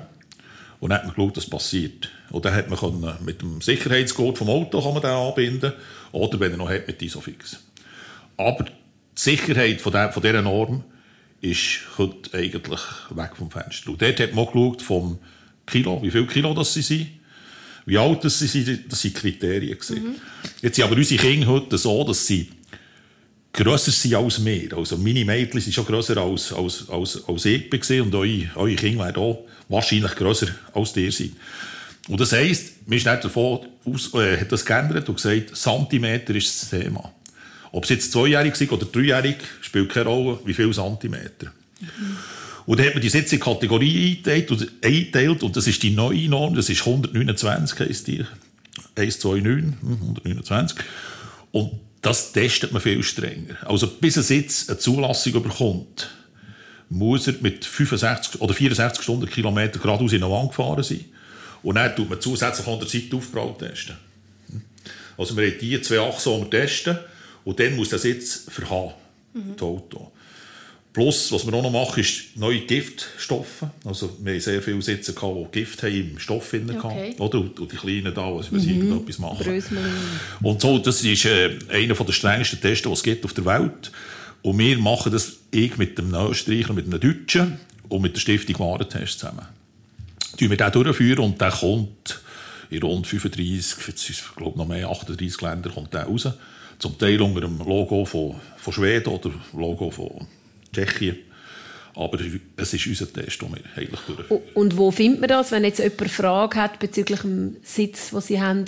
und 0.79 0.91
dann 0.91 0.99
hat 0.99 1.05
man 1.05 1.15
geschaut, 1.15 1.35
was 1.35 1.49
passiert. 1.49 2.09
Und 2.29 2.45
dann 2.45 2.53
hat 2.53 2.69
man 2.69 2.79
können, 2.79 3.13
mit 3.25 3.41
dem 3.41 3.59
Sicherheitsgurt 3.59 4.37
vom 4.37 4.47
Auto 4.47 4.81
kann 4.81 4.93
man 4.93 5.01
den 5.01 5.11
anbinden 5.11 5.73
oder 6.13 6.39
wenn 6.39 6.51
er 6.51 6.57
noch 6.57 6.69
hat, 6.69 6.87
mit 6.87 7.01
Isofix. 7.01 7.59
Aber 8.37 8.63
die 8.63 8.71
Sicherheit 9.15 9.81
von, 9.81 9.91
der, 9.91 10.13
von 10.13 10.23
dieser 10.23 10.41
Norm 10.41 10.85
ist 11.41 11.81
heute 11.97 12.37
eigentlich 12.37 12.79
weg 13.09 13.31
vom 13.35 13.51
Fenster. 13.51 13.91
Und 13.91 14.01
dort 14.01 14.21
hat 14.21 14.33
man 14.33 14.45
geschaut 14.45 14.81
vom 14.81 15.19
Kilo, 15.67 16.01
wie 16.01 16.11
viel 16.11 16.25
Kilo 16.25 16.53
das 16.53 16.73
sie 16.73 16.81
sind, 16.81 17.07
wie 17.85 17.97
alt 17.97 18.23
das 18.23 18.39
sind, 18.39 18.91
das 18.91 19.01
sind 19.01 19.15
Kriterien. 19.15 19.77
Mhm. 19.89 20.15
Jetzt 20.61 20.75
sind 20.75 20.85
aber 20.85 20.95
unsere 20.95 21.21
Kinder 21.21 21.47
heute 21.47 21.77
so, 21.77 22.03
dass 22.03 22.25
sie 22.25 22.49
grösser 23.53 23.91
sind 23.91 24.15
als 24.15 24.43
wir. 24.43 24.77
Also 24.77 24.97
meine 24.97 25.23
Mädchen 25.23 25.61
sind 25.61 25.73
schon 25.73 25.85
grösser 25.85 26.17
als, 26.17 26.51
als, 26.51 26.89
als, 26.89 27.23
als 27.27 27.45
ich 27.45 27.71
war 27.71 28.03
und 28.03 28.15
eure, 28.15 28.49
eure 28.55 28.75
Kinder 28.75 29.05
werden 29.05 29.21
auch 29.21 29.45
wahrscheinlich 29.69 30.15
grösser 30.15 30.47
als 30.73 30.95
ihr 30.97 31.11
sein. 31.11 31.35
Und 32.07 32.19
das 32.19 32.33
heisst, 32.33 32.87
mir 32.87 32.97
ist 32.97 33.05
nicht 33.05 33.23
davon 33.23 33.61
aus, 33.85 34.13
äh, 34.13 34.39
hat 34.39 34.51
das 34.51 34.65
geändert 34.65 35.07
und 35.09 35.15
gesagt, 35.15 35.55
Zentimeter 35.55 36.35
ist 36.35 36.61
das 36.61 36.69
Thema. 36.69 37.11
Ob 37.71 37.83
es 37.83 37.89
jetzt 37.89 38.11
zweijährig 38.11 38.55
sind 38.55 38.71
oder 38.71 38.85
dreijährig, 38.85 39.37
spielt 39.61 39.89
keine 39.89 40.05
Rolle, 40.05 40.39
wie 40.45 40.53
viele 40.53 40.71
Zentimeter. 40.71 41.51
Mhm. 41.81 42.17
Und 42.65 42.79
dann 42.79 42.87
hat 42.87 42.95
man 42.95 43.01
die 43.01 43.07
jetzt 43.07 43.31
in 43.31 43.39
Kategorie 43.39 44.11
eingeteilt 44.11 44.51
und, 44.51 44.71
eingeteilt 44.83 45.43
und 45.43 45.55
das 45.55 45.67
ist 45.67 45.83
die 45.83 45.91
neue 45.91 46.27
Norm, 46.27 46.55
das 46.55 46.69
ist 46.69 46.81
129, 46.81 47.79
heisst 47.79 48.07
die. 48.07 48.25
129, 48.95 49.75
129. 49.81 50.77
Und 51.51 51.79
das 52.01 52.31
testet 52.31 52.71
man 52.71 52.81
viel 52.81 53.03
strenger. 53.03 53.55
Also 53.65 53.87
bis 53.87 54.17
es 54.17 54.29
jetzt 54.29 54.69
eine 54.69 54.79
Zulassung 54.79 55.43
bekommt, 55.43 56.09
muss 56.89 57.27
er 57.27 57.35
mit 57.41 57.65
65 57.65 58.41
oder 58.41 58.53
64 58.53 59.03
Stundenkilometer 59.03 59.79
geradeaus 59.79 60.13
in 60.13 60.23
eine 60.23 60.31
Wand 60.31 60.49
gefahren 60.49 60.83
sein. 60.83 61.05
Und 61.63 61.75
dann 61.75 61.95
tut 61.95 62.09
man 62.09 62.21
zusätzlich 62.21 62.67
an 62.67 62.79
der 62.79 62.87
Seitaufprall 62.87 63.55
testen. 63.57 63.95
Also 65.17 65.35
wir 65.35 65.47
haben 65.47 65.59
die 65.59 65.81
zwei 65.81 65.99
Achsen, 65.99 66.33
die 66.35 66.41
wir 66.41 66.49
testen. 66.49 66.97
Und 67.43 67.59
dann 67.59 67.75
muss 67.75 67.89
das 67.89 68.03
jetzt 68.03 68.51
verhaben, 68.51 68.93
mhm. 69.33 69.53
das 69.55 69.63
Auto. 69.63 70.11
Plus, 70.95 71.29
was 71.33 71.45
wir 71.45 71.53
auch 71.53 71.61
noch 71.61 71.73
machen, 71.73 71.99
ist 71.99 72.37
neue 72.37 72.61
Giftstoffe. 72.61 73.65
Also, 73.83 74.17
wir 74.21 74.31
haben 74.31 74.39
sehr 74.39 74.61
viele 74.61 74.81
Sitze, 74.81 75.13
die 75.13 75.45
Gift 75.51 75.83
haben 75.83 75.93
im 75.93 76.19
Stoff 76.19 76.51
drin 76.51 76.73
okay. 76.73 77.13
oder? 77.19 77.39
Und, 77.39 77.59
die 77.59 77.75
Kleinen 77.75 78.13
da, 78.13 78.33
was 78.33 78.49
wir 78.49 78.61
mhm. 78.61 78.69
irgendetwas 78.69 79.19
machen. 79.19 79.61
Und 80.41 80.61
so, 80.61 80.79
das 80.79 81.03
ist 81.03 81.25
äh, 81.25 81.57
einer 81.67 81.95
der 81.95 82.13
strengsten 82.13 82.61
Tests, 82.61 82.87
die 82.87 82.93
es 82.93 83.03
gibt 83.03 83.25
auf 83.25 83.33
der 83.33 83.43
Welt. 83.43 83.91
Und 84.41 84.57
wir 84.57 84.77
machen 84.77 85.11
das 85.11 85.33
ich 85.51 85.75
mit 85.77 85.97
dem 85.97 86.13
Österreicher, 86.13 86.71
mit 86.71 86.85
einem 86.85 87.01
Deutschen 87.01 87.59
und 87.89 88.01
mit 88.01 88.15
der 88.15 88.21
Stiftung 88.21 88.57
Warentest 88.59 89.19
zusammen. 89.19 89.47
Die 90.39 90.49
wir 90.49 90.55
den 90.55 90.71
durchführen 90.71 91.19
und 91.19 91.41
der 91.41 91.51
kommt 91.51 92.21
in 92.69 92.81
rund 92.81 93.05
35, 93.05 93.85
jetzt 93.85 94.09
ist, 94.09 94.23
ich 94.29 94.35
glaube 94.37 94.57
noch 94.57 94.65
mehr, 94.65 94.89
38 94.89 95.41
Länder 95.41 95.71
kommt 95.71 95.93
der 95.93 96.05
raus. 96.05 96.29
Zum 96.79 96.97
Teil 96.97 97.21
unter 97.21 97.41
dem 97.41 97.57
Logo 97.57 98.05
von, 98.05 98.35
von 98.55 98.71
Schweden 98.71 99.09
oder 99.09 99.31
Logo 99.51 99.91
von 99.91 100.25
Tschechien. 100.75 101.17
Aber 101.95 102.19
es 102.57 102.73
ist 102.73 102.87
unser 102.87 103.11
Test, 103.11 103.41
den 103.41 103.49
wir 103.51 103.61
eigentlich 103.75 103.99
durchführen. 104.01 104.41
Und 104.53 104.77
wo 104.77 104.91
findet 104.91 105.21
man 105.21 105.29
das, 105.29 105.51
wenn 105.51 105.63
jetzt 105.63 105.79
jemand 105.79 106.11
Frage 106.11 106.61
hat 106.61 106.79
bezüglich 106.79 107.21
dem 107.21 107.55
Sitz, 107.63 108.09
den 108.09 108.21
Sie 108.21 108.41
haben? 108.41 108.65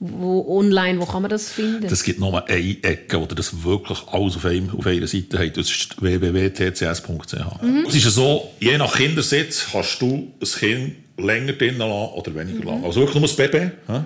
Wo, 0.00 0.58
online, 0.58 1.00
wo 1.00 1.06
kann 1.06 1.22
man 1.22 1.30
das 1.30 1.50
finden? 1.50 1.86
Es 1.86 2.02
gibt 2.02 2.18
nur 2.18 2.46
eine 2.48 2.82
Ecke, 2.82 3.20
wo 3.20 3.26
das 3.26 3.62
wirklich 3.62 3.98
alles 4.08 4.36
auf, 4.36 4.44
einem, 4.44 4.70
auf 4.76 4.86
einer 4.86 5.06
Seite 5.06 5.38
hat. 5.38 5.56
Das 5.56 5.70
ist 5.70 6.02
www.tcs.ch. 6.02 7.62
Mhm. 7.62 7.86
Es 7.86 7.94
ist 7.94 8.04
so, 8.14 8.50
je 8.60 8.76
nach 8.76 8.96
Kindersitz 8.96 9.68
kannst 9.70 10.02
du 10.02 10.32
ein 10.40 10.48
Kind 10.58 10.94
länger 11.16 11.52
drinnen 11.52 11.78
lassen 11.78 12.14
oder 12.14 12.34
weniger 12.34 12.58
mhm. 12.60 12.66
lang. 12.66 12.84
Also 12.84 13.00
wirklich 13.00 13.20
nur 13.20 13.28
das 13.28 13.36
Baby. 13.36 13.70
Mhm. 13.86 14.04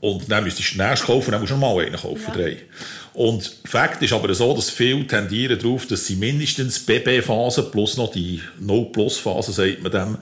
Und 0.00 0.30
dann 0.30 0.44
müsstest 0.44 0.74
du 0.74 0.78
den 0.78 0.88
nächsten 0.88 1.06
kaufen, 1.06 1.30
dann 1.32 1.40
musst 1.40 1.52
du 1.52 1.56
nochmal 1.56 1.84
einen 1.84 1.96
kaufen, 1.96 2.24
ja. 2.28 2.34
drei. 2.34 2.56
Und 3.18 3.50
Fakt 3.64 4.00
ist 4.00 4.12
aber 4.12 4.32
so, 4.32 4.54
dass 4.54 4.70
viele 4.70 5.04
tendieren 5.04 5.58
darauf, 5.58 5.86
dass 5.88 6.06
sie 6.06 6.14
mindestens 6.14 6.78
BB-Phase 6.78 7.64
plus 7.64 7.96
noch 7.96 8.12
die 8.12 8.40
No-Plus-Phase, 8.60 9.50
sagt 9.50 9.82
man 9.82 9.90
dem, 9.90 10.18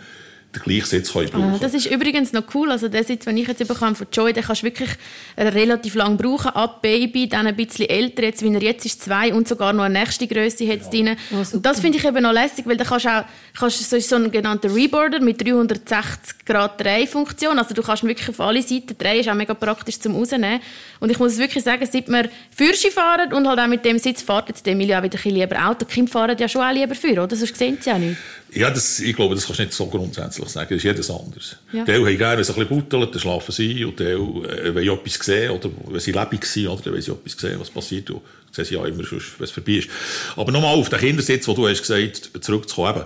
den 0.56 0.62
gleichen 0.62 0.86
Sitz 0.86 1.12
können 1.12 1.30
brauchen 1.30 1.54
ah, 1.54 1.58
Das 1.60 1.74
ist 1.74 1.86
übrigens 1.86 2.32
noch 2.32 2.42
cool. 2.54 2.70
Also 2.70 2.88
der 2.88 3.04
Sitz, 3.04 3.24
den 3.24 3.36
ich 3.36 3.46
jetzt 3.46 3.66
bekomme 3.66 3.94
von 3.94 4.06
Joy, 4.12 4.32
den 4.32 4.44
kannst 4.44 4.62
du 4.62 4.66
wirklich 4.66 4.90
relativ 5.36 5.94
lang 5.94 6.16
brauchen. 6.16 6.48
Ab 6.48 6.82
Baby, 6.82 7.28
dann 7.28 7.46
ein 7.46 7.56
bisschen 7.56 7.88
älter, 7.88 8.22
jetzt, 8.22 8.42
wie 8.42 8.52
er 8.52 8.62
jetzt 8.62 8.84
ist, 8.86 9.02
zwei 9.02 9.32
und 9.32 9.46
sogar 9.48 9.72
noch 9.72 9.84
eine 9.84 9.98
nächste 9.98 10.26
Größe 10.26 10.66
hat 10.68 10.82
ja. 10.82 10.90
drin. 10.90 11.16
Oh, 11.32 11.54
und 11.54 11.64
das 11.64 11.80
finde 11.80 11.98
ich 11.98 12.04
eben 12.04 12.22
noch 12.22 12.32
lässig, 12.32 12.66
weil 12.66 12.76
da 12.76 12.84
kannst 12.84 13.06
du 13.06 13.10
auch, 13.10 13.24
kannst, 13.58 13.88
so 13.88 13.96
ist 13.96 14.08
so 14.08 14.16
ein 14.16 14.30
genannter 14.30 14.74
Reboarder 14.74 15.20
mit 15.20 15.44
360 15.44 16.44
Grad 16.44 16.80
Drehfunktion. 16.80 17.58
Also 17.58 17.74
du 17.74 17.82
kannst 17.82 18.04
wirklich 18.04 18.28
auf 18.28 18.40
alle 18.40 18.62
Seiten 18.62 18.96
drehen, 18.98 19.20
ist 19.20 19.28
auch 19.28 19.34
mega 19.34 19.54
praktisch 19.54 20.00
zum 20.00 20.14
rausnehmen. 20.14 20.60
Und 21.00 21.10
ich 21.10 21.18
muss 21.18 21.36
wirklich 21.38 21.64
sagen, 21.64 21.86
seit 21.90 22.08
wir 22.08 22.28
Fürsche 22.50 22.90
fahren 22.90 23.32
und 23.32 23.46
halt 23.46 23.58
auch 23.58 23.66
mit 23.66 23.84
dem 23.84 23.98
Sitz 23.98 24.22
fährt 24.22 24.48
jetzt 24.48 24.66
Emilia 24.66 24.98
auch 24.98 25.02
wieder 25.02 25.18
ein 25.18 25.22
bisschen 25.22 25.34
lieber 25.34 25.68
Auto. 25.68 25.84
Die 25.84 25.94
Kinder 25.94 26.10
fahren 26.10 26.36
ja 26.38 26.48
schon 26.48 26.62
auch 26.62 26.72
lieber 26.72 26.94
für, 26.94 27.22
oder? 27.22 27.36
Sonst 27.36 27.56
sehen 27.56 27.78
sie 27.80 27.90
ja 27.90 27.98
nicht. 27.98 28.16
Ja, 28.52 28.70
das, 28.70 29.00
ich 29.00 29.14
glaube, 29.14 29.34
das 29.34 29.46
kannst 29.46 29.58
du 29.58 29.64
nicht 29.64 29.74
so 29.74 29.86
grundsätzlich 29.86 30.48
sagen. 30.48 30.68
Das 30.70 30.78
ist 30.78 30.84
jedes 30.84 31.10
anders. 31.10 31.56
Ja. 31.72 31.84
Die 31.84 31.92
haben 31.92 32.04
gerne, 32.04 32.36
wenn 32.36 32.44
sie 32.44 32.52
ein 32.52 32.58
bisschen 32.58 32.80
buttelt, 32.80 33.14
dann 33.14 33.20
schlafen 33.20 33.52
sie. 33.52 33.84
Und 33.84 33.98
die, 33.98 34.04
äh, 34.04 34.74
wenn 34.74 34.84
sie 34.84 34.90
etwas 34.90 35.14
sehen, 35.14 35.50
oder 35.50 35.70
wenn 35.88 36.00
sie 36.00 36.12
lebendig 36.12 36.44
sind, 36.46 36.68
oder 36.68 36.92
wenn 36.92 37.02
sie 37.02 37.10
etwas 37.10 37.32
sehen, 37.32 37.58
was 37.58 37.70
passiert, 37.70 38.08
dann 38.08 38.20
sehen 38.52 38.64
sie 38.64 38.74
ja 38.74 38.86
immer, 38.86 39.02
wenn 39.10 39.18
es 39.40 39.50
vorbei 39.50 39.72
ist. 39.72 39.88
Aber 40.36 40.52
nochmal 40.52 40.76
auf 40.76 40.88
den 40.88 40.98
Kindersitz, 40.98 41.46
wo 41.48 41.54
du 41.54 41.68
hast 41.68 41.80
gesagt, 41.80 42.30
zurückzukommen. 42.40 42.96
Eben, 42.96 43.04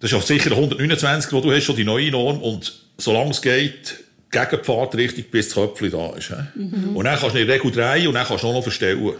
das 0.00 0.12
ist 0.12 0.16
auch 0.16 0.22
sicher 0.22 0.52
129, 0.52 1.32
wo 1.32 1.40
du 1.40 1.50
hast 1.50 1.64
schon 1.64 1.76
die 1.76 1.84
neue 1.84 2.10
Norm. 2.10 2.40
Und 2.40 2.80
solange 2.98 3.30
es 3.30 3.42
geht, 3.42 4.04
gegen 4.30 4.58
die 4.58 4.64
Fahrtrichtung, 4.64 5.24
bis 5.30 5.48
das 5.48 5.54
Köpfchen 5.54 5.90
da 5.90 6.10
ist. 6.10 6.32
Mhm. 6.54 6.94
Und 6.94 7.04
dann 7.06 7.18
kannst 7.18 7.34
du 7.34 7.40
in 7.40 7.46
der 7.46 7.56
Regel 7.56 7.72
drehen 7.72 8.08
und 8.08 8.14
dann 8.14 8.26
kannst 8.26 8.44
du 8.44 8.52
noch 8.52 8.62
verstellen. 8.62 9.14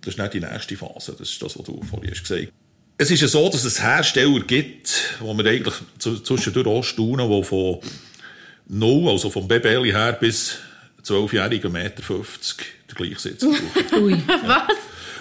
Das 0.00 0.14
ist 0.14 0.18
nicht 0.18 0.34
die 0.34 0.40
nächste 0.40 0.76
Phase. 0.76 1.16
Das 1.18 1.28
ist 1.28 1.42
das, 1.42 1.58
was 1.58 1.66
du 1.66 1.82
vorhin 1.82 2.10
hast 2.10 2.22
gesagt 2.22 2.52
es 2.98 3.10
ist 3.10 3.20
ja 3.20 3.28
so, 3.28 3.48
dass 3.48 3.64
es 3.64 3.82
Hersteller 3.82 4.40
gibt, 4.40 5.16
wo 5.20 5.36
wir 5.36 5.44
eigentlich 5.46 5.74
zwischendurch 5.98 6.66
auch 6.66 6.84
staunen, 6.84 7.30
die 7.30 7.44
von 7.44 7.78
0, 8.68 9.08
also 9.08 9.30
vom 9.30 9.48
Babeli 9.48 9.90
her 9.90 10.12
bis 10.12 10.58
12-jährigen 11.04 11.72
Meter 11.72 12.02
50 12.02 12.56
den 12.90 12.94
gleichen 12.94 13.18
Sitz 13.18 13.44
brauchen. 13.44 14.02
Ui, 14.04 14.22
was? 14.46 14.76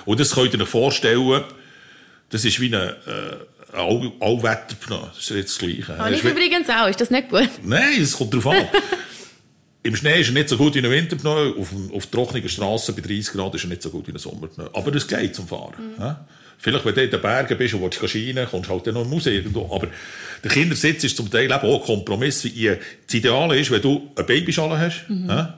Und 0.06 0.20
das 0.20 0.34
könnt 0.36 0.54
ihr 0.54 0.62
euch 0.62 0.70
vorstellen, 0.70 1.44
Das 2.30 2.46
ist 2.46 2.60
wie 2.60 2.72
äh, 2.74 2.94
All 3.74 4.12
Allwetterpneu. 4.20 5.08
Das 5.13 5.18
ist 5.18 5.30
jetzt 5.30 5.51
das 5.51 5.60
Gleiche. 5.60 5.98
Habe 5.98 6.13
ich 6.13 6.24
übrigens 6.24 6.70
auch. 6.70 6.88
Ist 6.88 7.00
das 7.01 7.10
nicht 7.10 7.30
gut? 7.30 7.50
Nein, 7.63 8.01
es 8.01 8.18
kommt 8.18 8.34
darauf 8.34 8.48
an. 8.48 8.68
Im 9.84 9.96
Schnee 9.96 10.22
ist 10.22 10.28
er 10.28 10.34
nicht 10.34 10.50
so 10.50 10.58
gut 10.58 10.76
wie 10.76 10.80
ein 10.80 10.90
Winterpneu, 10.92 11.54
auf, 11.58 11.70
auf 11.92 12.06
trockenen 12.08 12.48
Straßen 12.48 12.96
bei 12.96 13.02
30 13.02 13.34
Grad 13.34 13.56
ist 13.56 13.64
er 13.64 13.70
nicht 13.70 13.82
so 13.82 13.90
gut 13.90 14.08
wie 14.08 14.12
ein 14.12 14.20
Sommerpneu. 14.20 14.68
Aber 14.74 14.92
das 14.92 15.08
geht 15.08 15.36
zum 15.36 15.48
Fahren. 15.48 15.96
Mhm. 15.96 16.02
Ja? 16.02 16.26
Vielleicht, 16.60 16.86
wenn 16.86 16.94
du 16.94 17.04
in 17.04 17.10
den 17.10 17.22
Bergen 17.22 17.58
bist 17.58 17.74
und 17.74 17.82
willst 17.82 18.16
rein, 18.16 18.48
kommst 18.50 18.70
du 18.70 18.74
halt 18.74 18.86
dann 18.86 18.94
noch 18.94 19.02
im 19.02 19.10
Museo 19.10 19.34
irgendwo. 19.34 19.74
Aber 19.74 19.88
der 20.44 20.52
Kindersitz 20.52 21.04
ist 21.04 21.18
zum 21.18 21.32
Teil 21.32 21.46
eben 21.46 21.54
auch 21.54 21.82
ein 21.82 21.86
Kompromiss. 21.86 22.44
Wie 22.44 22.68
das 23.08 23.14
Ideale 23.16 23.60
ist, 23.60 23.72
wenn 23.72 23.82
du 23.82 24.12
eine 24.16 24.24
Babyschale 24.24 24.78
hast, 24.78 25.10
mhm. 25.10 25.28
ja? 25.28 25.58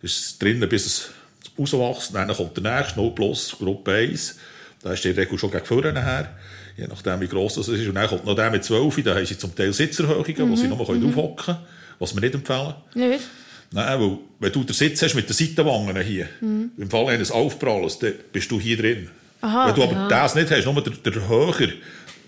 ist 0.00 0.42
drinnen, 0.42 0.66
bis 0.66 0.86
es 0.86 1.10
rauswächst, 1.58 2.14
dann 2.14 2.28
kommt 2.28 2.56
der 2.56 2.78
nächste, 2.78 2.98
No 2.98 3.10
Plus, 3.10 3.56
Gruppe 3.58 3.92
1. 3.92 4.38
Da 4.82 4.94
ist 4.94 5.04
die 5.04 5.10
Regel 5.10 5.38
schon 5.38 5.50
gegen 5.50 5.66
vorne 5.66 5.92
nachher. 5.92 6.34
Je 6.78 6.86
nachdem, 6.86 7.20
wie 7.20 7.28
gross 7.28 7.56
das 7.56 7.68
ist. 7.68 7.86
Und 7.86 7.96
dann 7.96 8.08
kommt 8.08 8.24
noch 8.24 8.34
der 8.34 8.50
mit 8.50 8.64
12, 8.64 9.02
da 9.04 9.14
haben 9.14 9.26
sie 9.26 9.36
zum 9.36 9.54
Teil 9.54 9.74
Sitzerhöhungen, 9.74 10.46
mhm. 10.46 10.50
wo 10.50 10.56
sie 10.56 10.68
nochmal 10.68 10.96
mhm. 10.96 11.12
draufhocken 11.12 11.44
können, 11.44 11.58
was 11.98 12.14
wir 12.14 12.22
nicht 12.22 12.34
empfehlen. 12.34 12.74
Nicht? 12.94 13.24
Nein, 13.72 14.00
weil, 14.00 14.18
wenn 14.40 14.52
du 14.52 14.64
den 14.64 14.74
Sitz 14.74 15.02
hast 15.02 15.14
mit 15.14 15.28
den 15.28 15.34
Seitenwangen 15.34 15.96
hier, 16.02 16.28
mhm. 16.40 16.72
im 16.76 16.90
Fall 16.90 17.08
eines 17.08 17.30
Aufpralls, 17.30 17.98
dann 17.98 18.14
bist 18.32 18.50
du 18.50 18.60
hier 18.60 18.76
drin. 18.76 19.08
Aha, 19.42 19.68
wenn 19.68 19.74
du 19.74 19.82
aber 19.84 19.92
ja. 19.92 20.08
das 20.08 20.34
nicht 20.34 20.50
hast, 20.50 20.64
nur 20.64 20.82
der, 20.82 20.92
der 20.92 21.28
höher, 21.28 21.68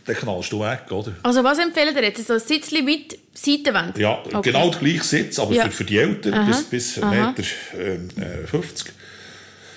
dann 0.05 0.17
knallst 0.17 0.53
du 0.53 0.61
weg, 0.61 0.91
oder? 0.91 1.13
Also 1.23 1.45
was 1.45 1.59
empfehlen 1.59 1.95
dir 1.95 2.03
jetzt? 2.03 2.27
So 2.27 2.35
ein 2.35 2.41
Sitzchen 2.41 2.85
mit 2.85 3.19
Seitenwand? 3.35 3.99
Ja, 3.99 4.19
okay. 4.33 4.51
genau 4.51 4.71
der 4.71 4.81
gleiche 4.81 5.05
Sitz, 5.05 5.39
aber 5.39 5.53
ja. 5.53 5.65
für, 5.65 5.71
für 5.71 5.85
die 5.85 5.99
Eltern 5.99 6.35
Aha. 6.35 6.47
bis, 6.47 6.63
bis 6.65 6.99
1,50 6.99 7.11
Meter 7.11 8.43
äh, 8.43 8.47
50. 8.47 8.93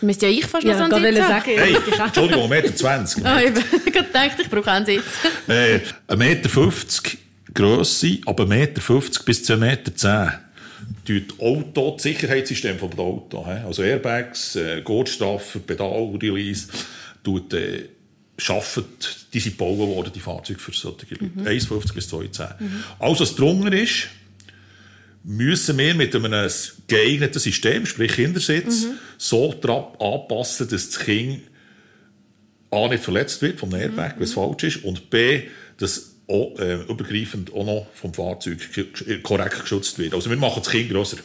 Müsste 0.01 0.27
ja 0.27 0.31
ich 0.31 0.45
fast 0.45 0.65
noch 0.65 0.73
ja, 0.73 0.87
so 0.87 0.95
einen 0.95 1.15
Sitz 1.15 1.23
haben. 1.23 1.43
Hey, 1.45 1.75
Entschuldigung, 2.05 2.43
1,20 2.45 2.49
Meter. 2.49 2.75
20. 2.75 3.25
ah, 3.25 3.41
ich 3.41 3.47
habe 3.47 3.91
gedacht, 3.91 4.37
ich 4.39 4.49
brauche 4.49 4.71
einen 4.71 4.85
Sitz. 4.85 5.03
äh, 5.47 5.79
1,50 6.09 6.15
Meter 6.17 6.49
50 6.49 7.17
Grösse, 7.53 8.17
aber 8.25 8.43
1,50 8.43 8.47
Meter 8.47 9.23
bis 9.25 9.49
2,10 9.49 9.57
Meter 9.57 9.95
10 9.95 10.44
tut 11.05 11.39
Auto, 11.39 11.91
das 11.91 12.03
Sicherheitssystem 12.03 12.77
des 12.77 12.99
Auto, 12.99 13.41
also 13.41 13.83
Airbags, 13.83 14.55
äh, 14.55 14.81
Gurtstrafen, 14.81 15.63
Pedalrelease, 15.63 16.67
tut, 17.23 17.53
äh, 17.53 17.89
schaffen, 18.37 18.85
die 19.33 19.39
sind 19.39 19.57
gebaut 19.57 19.77
worden, 19.77 20.11
die 20.13 20.19
Fahrzeuge 20.19 20.59
für 20.59 20.73
solche 20.73 21.05
Leute. 21.11 21.31
Mhm. 21.35 21.47
1,50 21.47 21.93
bis 21.93 22.09
2,10. 22.09 22.55
Mhm. 22.59 22.83
Alles, 22.99 23.19
was 23.21 23.35
drunter 23.35 23.73
ist, 23.73 24.07
müssen 25.23 25.77
wir 25.77 25.95
mit 25.95 26.15
einem 26.15 26.49
geeigneten 26.87 27.39
System, 27.39 27.85
sprich 27.85 28.13
Kindersitz, 28.13 28.83
mhm. 28.83 28.97
so 29.17 29.51
anpassen, 29.99 30.67
dass 30.69 30.89
das 30.89 30.99
Kind 30.99 31.41
A 32.71 32.87
nicht 32.89 33.03
verletzt 33.03 33.41
wird 33.41 33.59
vom 33.59 33.73
Airbag, 33.73 34.15
mhm. 34.15 34.19
wenn 34.19 34.23
es 34.23 34.33
falsch 34.33 34.63
ist, 34.63 34.83
und 34.83 35.09
B, 35.09 35.43
dass 35.77 36.14
auch, 36.27 36.57
äh, 36.59 36.81
übergreifend 36.89 37.53
auch 37.53 37.65
noch 37.65 37.87
vom 37.93 38.13
Fahrzeug 38.13 38.59
korrekt 39.23 39.61
geschützt 39.61 39.99
wird. 39.99 40.13
Also 40.13 40.29
wir 40.29 40.37
machen 40.37 40.61
das 40.63 40.71
Kind 40.71 40.89
grösser. 40.89 41.17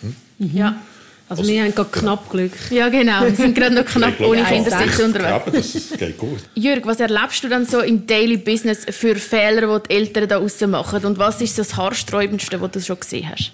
Hm? 0.00 0.16
Mhm. 0.38 0.56
Ja. 0.56 0.82
Also, 1.28 1.42
also, 1.42 1.52
wir 1.52 1.64
haben 1.64 1.74
gerade 1.74 1.90
knapp 1.90 2.30
Glück. 2.30 2.52
Ja, 2.70 2.88
genau. 2.88 3.22
Wir 3.22 3.34
sind 3.34 3.56
gerade 3.56 3.74
noch 3.74 3.84
knapp 3.84 4.20
ohne 4.20 4.44
Kindersitz 4.44 5.00
unterwegs. 5.00 5.74
Ja, 5.74 5.90
das 5.90 5.98
geht 5.98 6.18
gut. 6.18 6.38
Jürg, 6.54 6.86
was 6.86 7.00
erlebst 7.00 7.42
du 7.42 7.48
dann 7.48 7.66
so 7.66 7.80
im 7.80 8.06
Daily 8.06 8.36
Business 8.36 8.86
für 8.90 9.16
Fehler, 9.16 9.80
die 9.80 9.88
die 9.88 9.94
Eltern 9.94 10.28
da 10.28 10.38
draussen 10.38 10.70
machen? 10.70 11.04
Und 11.04 11.18
was 11.18 11.40
ist 11.40 11.58
das 11.58 11.76
Haarsträubendste, 11.76 12.60
was 12.60 12.70
du 12.70 12.80
schon 12.80 13.00
gesehen 13.00 13.28
hast? 13.28 13.50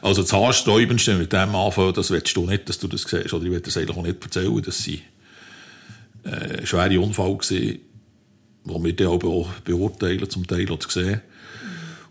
Also 0.00 0.22
das 0.22 0.32
Haarsträubendste 0.32 1.14
mit 1.16 1.30
dem 1.30 1.54
anfangen, 1.54 1.92
das 1.92 2.10
willst 2.10 2.34
du 2.34 2.46
nicht, 2.46 2.70
dass 2.70 2.78
du 2.78 2.88
das 2.88 3.02
siehst. 3.02 3.34
Oder 3.34 3.44
ich 3.44 3.50
will 3.50 3.60
das 3.60 3.76
eigentlich 3.76 3.96
auch 3.98 4.02
nicht 4.02 4.24
erzählen, 4.24 4.62
dass 4.62 4.78
sie 4.78 5.02
äh, 6.24 6.60
ein 6.60 6.66
schwerer 6.66 7.02
Unfall 7.02 7.32
war, 7.32 7.74
die 8.64 8.84
wir 8.84 8.96
dann 8.96 9.06
auch 9.08 9.48
beurteilen, 9.64 10.28
zum 10.28 10.46
Teil 10.46 10.70
oder 10.70 10.88
sehen. 10.88 11.20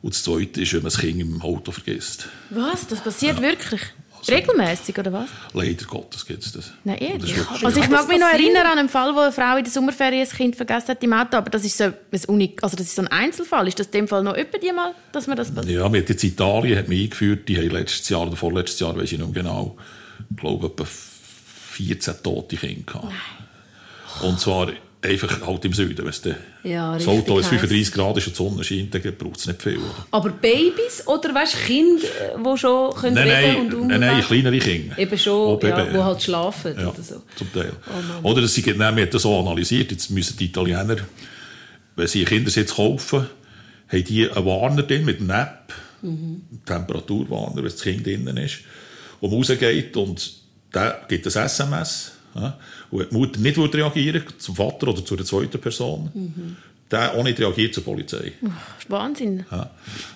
Und 0.02 0.14
das 0.14 0.24
Zweite 0.24 0.62
ist, 0.62 0.74
wenn 0.74 0.82
man 0.82 0.92
das 0.92 1.00
Kind 1.00 1.22
im 1.22 1.42
Auto 1.42 1.72
vergisst. 1.72 2.28
Was? 2.50 2.88
Das 2.88 3.02
passiert 3.02 3.38
ja. 3.38 3.42
wirklich? 3.42 3.82
Also, 4.20 4.32
Regelmäßig 4.34 4.98
oder 4.98 5.12
was? 5.12 5.30
Leider 5.54 5.86
Gottes 5.86 6.26
gibt 6.26 6.46
es 6.46 6.54
das. 6.54 6.72
Nein, 6.84 6.98
ehrlich? 6.98 7.36
Also 7.62 7.80
ich 7.80 7.90
mag 7.90 8.08
mich 8.08 8.20
noch 8.20 8.28
erinnern 8.28 8.66
an 8.66 8.78
einen 8.80 8.90
Fall, 8.90 9.14
wo 9.14 9.20
eine 9.20 9.34
Frau 9.34 9.58
in 9.58 9.64
der 9.64 9.72
Sommerferien 9.72 10.26
ein 10.26 10.38
Kind 10.38 10.56
vergessen 10.56 10.90
hat 10.90 11.04
im 11.04 11.12
Auto, 11.12 11.36
aber 11.38 11.50
das 11.50 11.66
ist 11.66 11.78
so 11.78 11.86
ein, 11.86 11.94
Unik 12.28 12.64
also 12.64 12.78
das 12.78 12.88
ist 12.88 12.96
so 12.96 13.02
ein 13.02 13.10
Einzelfall. 13.10 13.68
Ist 13.68 13.80
das 13.80 13.88
in 13.88 13.92
dem 13.92 14.08
Fall 14.08 14.24
noch 14.24 14.36
öppe 14.36 14.60
mal, 14.74 14.94
dass 15.12 15.28
man 15.28 15.36
das 15.36 15.54
passiert? 15.54 15.78
Ja, 15.78 15.90
mit 15.90 16.08
jetzt 16.08 16.24
Italien 16.24 16.78
hat 16.78 16.88
man 16.88 16.98
eingeführt, 16.98 17.50
die 17.50 17.58
haben 17.58 17.72
letztes 17.72 18.08
Jahr 18.08 18.28
oder 18.28 18.38
vorletztes 18.38 18.80
Jahr, 18.80 18.96
weiß 18.96 19.12
ich 19.12 19.20
nicht 19.20 19.34
genau, 19.34 19.78
ich 20.30 20.38
glaube 20.38 20.68
etwa 20.68 20.86
14 20.86 22.14
tote 22.24 22.56
Kinder 22.56 22.84
gehabt. 22.86 23.06
Nein. 23.06 24.30
Und 24.30 24.40
zwar 24.40 24.70
einfach 25.04 25.46
halt 25.46 25.66
im 25.66 25.74
Süden. 25.74 26.06
Wenn 26.06 26.36
ja, 26.72 26.94
das 26.94 27.08
Auto 27.08 27.38
ist 27.40 27.48
35 27.48 27.94
Grad 27.94 28.18
ist 28.18 28.28
und 28.28 28.34
die 28.34 28.44
Sonne 28.44 28.64
scheint, 28.64 28.94
dann 28.94 29.02
braucht 29.18 29.40
es 29.40 29.48
nicht 29.48 29.62
viel. 29.62 29.78
Oder? 29.78 30.08
Aber 30.12 30.30
Babys 30.30 31.06
oder 31.08 31.34
weißt, 31.34 31.66
Kinder, 31.66 32.08
die 32.38 32.58
schon 32.58 32.94
können 32.96 33.16
nein, 33.16 33.28
nein, 33.28 33.56
und 33.58 33.74
umgehen? 33.74 34.00
Nein, 34.00 34.00
nein, 34.00 34.24
kleinere 34.24 34.60
Kinder. 34.60 34.98
Eben 34.98 35.18
schon, 35.18 35.60
ja, 35.62 35.86
eben, 35.86 35.96
ja. 35.96 36.06
halt 36.06 36.22
schlafen 36.22 36.76
ja, 36.78 36.88
oder 36.88 37.04
so. 37.04 37.22
zum 37.36 37.54
Teil. 37.54 37.74
Oh 38.24 38.30
oder 38.30 38.48
sie 38.48 38.66
wir 38.66 38.86
haben 38.86 39.10
das 39.10 39.22
so 39.22 39.40
analysiert, 39.40 39.92
jetzt 39.92 40.10
müssen 40.10 40.38
die 40.38 40.46
Italiener, 40.46 40.98
wenn 41.96 42.08
sie 42.08 42.24
Kindersitz 42.24 42.76
kaufen, 42.76 43.28
haben 43.88 44.04
die 44.04 44.30
einen 44.30 44.46
Warner 44.46 44.84
drin 44.84 45.06
mit 45.06 45.20
einer 45.20 45.42
App, 45.42 45.74
mhm. 46.02 46.42
Temperaturwarner, 46.66 47.58
wenn 47.58 47.64
das 47.66 47.82
Kind 47.82 48.06
drinnen 48.06 48.38
ist, 48.38 48.60
man 49.22 49.32
rausgeht 49.32 49.96
und 49.98 50.34
da 50.72 51.02
gibt 51.08 51.26
es 51.26 51.36
SMS 51.36 52.14
ja, 52.36 52.58
und 52.92 53.10
die 53.12 53.16
Mutter 53.16 53.40
nicht 53.40 53.58
reagieren 53.75 54.24
zum 54.38 54.56
Vater 54.56 54.88
oder 54.88 55.06
zu 55.06 55.16
einer 55.16 55.25
zweiten 55.25 55.60
Person, 55.60 56.10
mhm. 56.13 56.58
der 56.90 57.13
auch 57.13 57.24
nicht 57.24 57.40
reagiert 57.40 57.74
zur 57.74 57.84
Polizei. 57.84 58.32
Oh, 58.42 58.50
Wahnsinn. 58.90 59.46
Ja. 59.52 59.70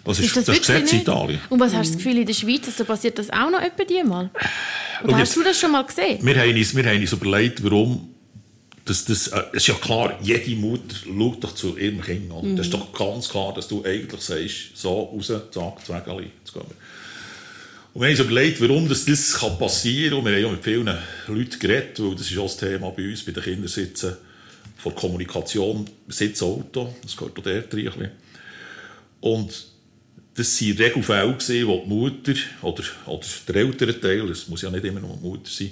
Das, 0.04 0.20
ist, 0.20 0.36
das, 0.36 0.46
das 0.46 0.60
Gesetz 0.60 0.94
in 0.94 1.02
Italien. 1.02 1.40
Und 1.50 1.60
was 1.60 1.74
hast 1.74 1.90
du 1.90 1.94
das 1.94 2.04
Gefühl, 2.04 2.20
in 2.20 2.26
der 2.26 2.34
Schweiz 2.34 2.68
also 2.68 2.86
passiert 2.86 3.20
das 3.20 3.30
auch 3.30 3.50
noch 3.50 3.62
etwa 3.62 3.84
die 3.84 4.04
mal? 4.04 4.30
Oder 5.04 5.14
und 5.14 5.20
hast 5.20 5.36
du 5.36 5.44
das 5.44 5.60
schon 5.60 5.72
mal 5.72 5.84
gesehen? 5.84 6.20
Wir 6.22 6.36
haben 6.40 6.56
uns, 6.56 6.76
wir 6.76 6.86
haben 6.86 7.02
uns 7.02 7.14
überlegt, 7.14 7.64
warum 7.64 8.10
das, 8.88 9.06
das, 9.06 9.28
äh, 9.28 9.44
ist 9.52 9.68
ja 9.68 9.74
klar, 9.76 10.18
jede 10.22 10.56
Mutter 10.56 10.96
schaut 11.06 11.44
doch 11.44 11.54
zu 11.54 11.78
ihrem 11.78 12.02
Kind 12.02 12.32
an. 12.32 12.52
Mhm. 12.52 12.56
Das 12.56 12.68
ist 12.68 12.74
doch 12.74 12.92
ganz 12.94 13.30
klar, 13.30 13.54
dass 13.54 13.68
du 13.68 13.84
eigentlich 13.84 14.22
sagst, 14.22 14.78
so 14.78 15.12
raus, 15.14 15.28
zack, 15.28 15.86
Zwägeli, 15.86 16.32
jetzt 16.40 16.54
gehen 16.54 16.64
wir. 16.68 16.76
Und 17.98 18.04
wir 18.04 18.10
haben 18.10 18.20
uns 18.20 18.30
überlegt, 18.30 18.62
warum 18.62 18.88
das, 18.88 19.06
das 19.06 19.40
passieren 19.58 20.24
kann. 20.24 20.26
Wir 20.26 20.34
haben 20.34 20.44
ja 20.44 20.52
mit 20.52 20.64
vielen 20.64 20.98
Leuten 21.28 21.60
geredet, 21.60 22.00
weil 22.00 22.14
das 22.14 22.30
ist 22.30 22.38
auch 22.38 22.44
das 22.44 22.58
Thema 22.58 22.92
bei 22.92 23.10
uns, 23.10 23.26
bei 23.26 23.32
den 23.32 23.42
Kindersitzen, 23.42 24.18
von 24.78 24.94
Kommunikation, 24.94 25.90
Sitz, 26.08 26.44
Auto, 26.44 26.94
das 27.02 27.18
gehört 27.18 27.40
auch 27.40 27.44
dort 27.44 27.74
rein. 27.74 28.12
Und 29.20 29.68
das 30.36 30.62
waren 30.62 30.78
Regelfälle, 30.78 31.68
wo 31.68 31.82
die 31.84 31.90
Mutter 31.90 32.34
oder, 32.62 32.84
oder 33.08 33.26
der 33.48 33.56
ältere 33.56 34.00
Teil, 34.00 34.30
es 34.30 34.48
muss 34.48 34.62
ja 34.62 34.70
nicht 34.70 34.86
immer 34.86 35.00
nur 35.00 35.18
die 35.18 35.28
Mutter 35.28 35.50
sein, 35.50 35.72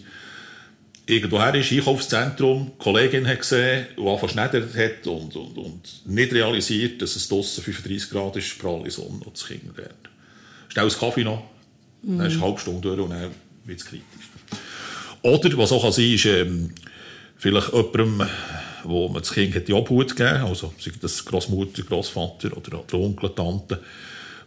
irgendwoher 1.05 1.53
ist, 1.53 1.72
Einkaufszentrum, 1.72 2.72
die 2.74 2.84
Kollegin 2.84 3.27
hat 3.27 3.41
gesehen 3.41 3.86
und 3.98 4.08
einfach 4.08 4.29
schneidert 4.29 4.75
hat 4.75 5.05
und, 5.05 5.36
und, 5.36 5.58
und 5.60 6.08
nicht 6.08 6.34
realisiert, 6.34 7.03
dass 7.03 7.15
es 7.17 7.27
draussen 7.27 7.63
35 7.63 8.10
Grad 8.10 8.36
ist, 8.36 8.58
pralle 8.58 8.89
Sonne 8.89 9.22
und 9.24 9.36
das 9.36 9.46
Kind 9.46 9.62
dort. 9.77 10.10
Schnell 10.70 10.86
einen 10.88 10.96
Kaffee 10.96 11.24
noch. 11.24 11.55
Dann 12.06 12.28
ist 12.28 12.34
eine 12.34 12.42
halbe 12.42 12.60
Stunde 12.60 12.82
durch 12.82 13.00
und 13.00 13.10
dann 13.10 13.32
wird 13.66 13.80
es 13.80 13.86
kritisch. 13.86 14.30
Oder, 15.22 15.58
was 15.58 15.72
auch 15.72 15.82
kann 15.82 15.92
sein 15.92 16.14
ist, 16.14 16.26
ähm, 16.26 16.70
vielleicht 17.38 17.74
jemandem, 17.74 18.28
wo 18.84 19.08
man 19.10 19.22
das 19.22 19.34
Kind 19.34 19.56
hat 19.56 19.68
die 19.68 19.74
Obhut 19.74 20.16
gegeben 20.16 20.44
also 20.44 20.74
sei 20.80 20.92
das 21.02 21.26
Großmutter, 21.26 21.82
Großvater 21.84 22.56
oder 22.56 22.84
der 22.92 23.00
Onkel, 23.00 23.32
Tante, 23.36 23.82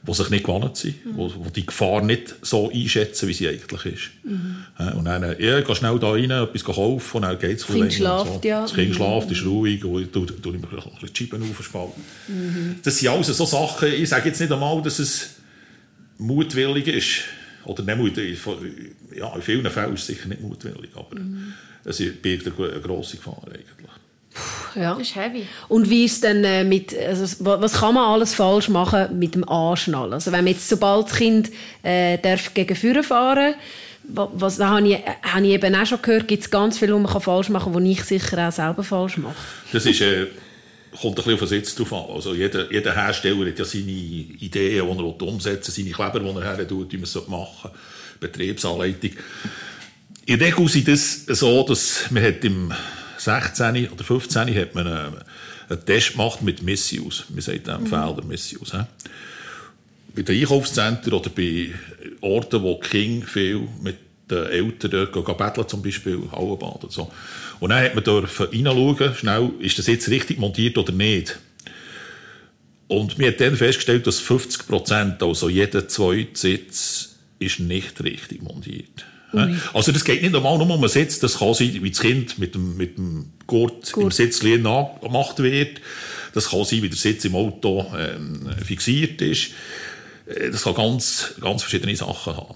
die 0.01 0.15
sich 0.15 0.31
nicht 0.31 0.45
gewohnt 0.45 0.77
sind, 0.77 1.05
mhm. 1.05 1.17
wo, 1.17 1.33
wo 1.37 1.51
die 1.51 1.67
Gefahr 1.67 2.01
nicht 2.03 2.37
so 2.43 2.71
einschätzen, 2.71 3.29
wie 3.29 3.33
sie 3.33 3.49
eigentlich 3.49 3.87
ist. 3.87 4.11
Mhm. 4.23 4.97
Und 4.97 5.05
dann, 5.07 5.23
ja, 5.41 5.61
geh 5.61 5.75
schnell 5.75 5.99
da 5.99 6.13
rein, 6.13 6.31
etwas 6.31 6.65
kaufen 6.65 7.17
und 7.17 7.23
dann 7.23 7.39
geht 7.39 7.59
es 7.59 7.67
Das 7.67 7.75
Kind 7.75 7.93
schlaft, 7.93 8.43
so. 8.43 8.49
ja. 8.49 8.63
Das 8.63 8.75
Kind 8.75 8.91
mhm. 8.91 8.95
schlaft, 8.95 9.31
ist 9.33 9.45
ruhig 9.45 9.85
und 9.85 10.03
ich 10.03 10.11
tue 10.13 10.23
mir 10.23 10.59
ein 10.59 10.61
bisschen 10.61 10.93
die 11.13 11.17
Scheiben 11.17 11.51
aufspalten. 11.51 12.03
Mhm. 12.29 12.77
Das 12.85 12.99
sind 12.99 13.09
alles 13.09 13.27
so 13.27 13.45
Sachen, 13.45 13.93
ich 13.93 14.09
sage 14.09 14.29
jetzt 14.29 14.41
nicht 14.41 14.53
einmal, 14.53 14.81
dass 14.83 15.01
es 15.01 15.31
mutwillig 16.19 16.87
ist, 16.87 17.25
oder 17.65 17.83
nicht 17.83 17.99
mutwillig, 17.99 18.39
ja, 19.17 19.35
in 19.35 19.43
vielen 19.43 19.71
Fällen 19.71 19.95
ist 19.95 20.01
es 20.01 20.07
sicher 20.07 20.29
nicht 20.29 20.41
mutwillig, 20.41 20.91
aber 20.95 21.19
mhm. 21.19 21.55
es 21.85 21.99
birgt 21.99 22.47
eine 22.47 22.81
grosse 22.81 23.17
Gefahr 23.17 23.43
eigentlich. 23.47 23.69
Ja. 24.75 24.95
Das 24.95 25.09
ist 25.09 25.17
heavy. 25.17 25.47
Und 25.69 25.91
wie 25.91 26.05
ist 26.05 26.23
denn 26.23 26.45
äh, 26.45 26.63
mit, 26.63 26.97
also, 26.97 27.45
was 27.45 27.73
kann 27.75 27.95
man 27.95 28.05
alles 28.05 28.35
falsch 28.35 28.69
machen 28.69 29.19
mit 29.19 29.35
dem 29.35 29.49
Anschnallen? 29.49 30.13
Also 30.13 30.31
wenn 30.31 30.45
man 30.45 30.53
jetzt, 30.53 30.69
sobald 30.69 31.07
das 31.07 31.17
Kind 31.17 31.51
äh, 31.83 32.19
darf 32.19 32.55
gegen 32.55 32.77
Führer 32.77 33.03
fahren 33.03 33.55
was, 34.09 34.57
da 34.57 34.69
habe 34.71 34.89
ich, 34.89 34.99
habe 35.23 35.47
ich 35.47 35.53
eben 35.53 35.75
auch 35.75 35.87
schon 35.87 36.01
gehört, 36.01 36.29
gibt 36.29 36.43
es 36.43 36.51
ganz 36.51 36.79
viel, 36.79 36.93
was 36.95 37.13
man 37.13 37.21
falsch 37.21 37.51
machen 37.51 37.75
kann, 37.75 37.83
was 37.83 37.91
ich 37.91 38.05
sicher 38.05 38.49
auch 38.49 38.53
selber 38.53 38.83
falsch 38.83 39.19
mache. 39.19 39.35
Das 39.73 39.85
ist... 39.85 40.01
Äh, 40.01 40.29
kommt 40.91 41.05
ein 41.05 41.15
bisschen 41.15 41.35
auf 41.35 41.41
den 41.41 41.49
Sitz 41.49 41.75
drauf 41.75 41.93
an. 41.93 42.15
Also 42.15 42.35
jeder, 42.35 42.71
jeder 42.73 42.95
Hersteller 42.95 43.47
hat 43.47 43.59
ja 43.59 43.65
seine 43.65 43.91
Ideen, 43.91 44.53
die 44.53 44.77
er 44.77 44.89
umsetzen 45.29 45.77
will, 45.77 45.85
seine 45.85 46.11
Kleber, 46.11 46.21
die 46.21 46.41
er 46.41 46.57
her 46.57 46.69
tut, 46.69 46.93
wie 46.93 46.97
man 46.97 47.05
es 47.05 47.29
machen 47.29 47.71
Betriebsanleitung. 48.21 49.11
In 50.27 50.39
der 50.39 50.49
Regel 50.49 50.67
ist 50.67 51.27
es 51.29 51.39
so, 51.39 51.63
dass 51.63 52.11
man 52.11 52.23
hat 52.23 52.45
im 52.45 52.73
16. 53.17 53.89
oder 53.91 54.05
15. 54.05 54.55
hat 54.55 54.75
man 54.75 54.87
eine, 54.87 55.25
einen 55.69 55.85
Test 55.85 56.13
gemacht 56.13 56.43
mit 56.43 56.63
Misuse. 56.63 57.25
Wir 57.29 57.43
sagen 57.43 57.63
dem 57.65 57.83
mhm. 57.83 57.87
Felder 57.87 58.25
Misuse. 58.25 58.87
Bei 60.15 60.23
den 60.23 60.41
Einkaufszentren 60.41 61.13
oder 61.13 61.31
bei 61.31 61.73
Orten, 62.21 62.63
wo 62.63 62.79
King 62.79 63.23
viel 63.23 63.69
mit 63.83 63.97
den 64.31 64.47
Eltern 64.47 65.13
gehen 65.13 65.37
betteln, 65.37 65.69
zum 65.69 65.83
Beispiel 65.83 66.21
Hallenbad 66.33 66.85
und 66.85 66.93
so. 66.93 67.11
Und 67.61 67.71
dann 67.71 67.85
hat 67.85 67.95
man 67.95 68.05
dürfen 68.05 68.47
reinschauen, 68.47 69.15
schnell, 69.15 69.51
ist 69.59 69.79
das 69.79 69.87
jetzt 69.87 70.09
richtig 70.09 70.39
montiert 70.39 70.79
oder 70.79 70.93
nicht. 70.93 71.39
Und 72.89 73.19
wir 73.19 73.29
haben 73.29 73.37
dann 73.39 73.57
festgestellt, 73.57 74.07
dass 74.07 74.19
50 74.19 74.67
Prozent, 74.67 75.23
also 75.23 75.49
jeder 75.49 75.89
zweite 75.89 76.39
Sitz, 76.39 77.17
ist 77.39 77.61
nicht 77.61 78.03
richtig 78.03 78.43
montiert. 78.43 79.05
Ui. 79.33 79.55
Also 79.75 79.93
das 79.93 80.05
geht 80.05 80.23
nicht 80.23 80.35
einmal 80.35 80.57
nur 80.57 80.71
um 80.71 80.73
einen 80.73 80.89
Sitz, 80.89 81.19
das 81.19 81.39
kann 81.39 81.53
sein, 81.53 81.83
wie 81.83 81.91
das 81.91 82.01
Kind 82.01 82.39
mit 82.39 82.55
dem, 82.55 82.77
mit 82.77 82.97
dem 82.97 83.33
Gurt, 83.47 83.93
Gurt. 83.93 84.05
im 84.05 84.11
Sitzlehnen 84.11 84.87
gemacht 85.03 85.39
wird. 85.41 85.81
Das 86.33 86.51
kann 86.51 86.65
sein, 86.65 86.83
wie 86.83 86.89
der 86.89 86.97
Sitz 86.97 87.25
im 87.27 87.35
Auto 87.35 87.93
ähm, 87.97 88.49
fixiert 88.65 89.21
ist. 89.21 89.51
Äh, 90.27 90.51
das 90.51 90.65
kann 90.65 90.75
ganz, 90.75 91.35
ganz 91.41 91.63
verschiedene 91.63 91.95
Sachen 91.95 92.37
haben. 92.37 92.55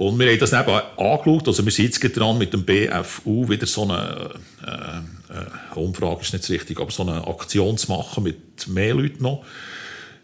Und 0.00 0.18
wir 0.18 0.30
haben 0.30 0.38
das 0.38 0.54
eben 0.54 0.80
angeschaut, 0.96 1.46
also 1.46 1.62
wir 1.62 1.70
sind 1.70 1.84
jetzt 1.84 2.16
dran 2.16 2.38
mit 2.38 2.54
dem 2.54 2.64
BFU 2.64 3.46
wieder 3.50 3.66
so 3.66 3.82
eine, 3.82 4.30
äh, 4.66 5.76
äh, 5.76 5.78
Umfrage 5.78 6.22
ist 6.22 6.32
nicht 6.32 6.48
richtig, 6.48 6.80
aber 6.80 6.90
so 6.90 7.02
eine 7.02 7.28
Aktion 7.28 7.76
zu 7.76 7.92
machen 7.92 8.22
mit 8.22 8.66
mehr 8.66 8.94
Leuten 8.94 9.22
noch. 9.22 9.44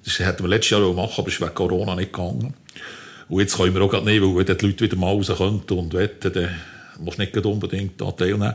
Das 0.03 0.19
hätten 0.19 0.45
wir 0.45 0.49
letztes 0.49 0.71
Jahr 0.71 0.83
auch 0.83 0.95
machen, 0.95 1.13
aber 1.19 1.29
es 1.29 1.35
ist 1.35 1.43
wegen 1.43 1.53
Corona 1.53 1.95
nicht 1.95 2.15
gegangen. 2.15 2.55
Und 3.29 3.41
jetzt 3.41 3.59
können 3.59 3.75
wir 3.75 3.83
auch 3.83 3.93
nicht, 4.03 4.23
weil 4.23 4.47
wenn 4.47 4.57
die 4.57 4.67
Leute 4.67 4.85
wieder 4.85 4.97
mal 4.97 5.11
raus 5.11 5.31
könnten 5.37 5.79
und 5.79 5.93
wetten, 5.93 6.33
dann 6.33 6.57
musst 6.99 7.19
du 7.19 7.23
nicht 7.23 7.37
unbedingt 7.37 8.01
da 8.01 8.11
teilnehmen. 8.13 8.55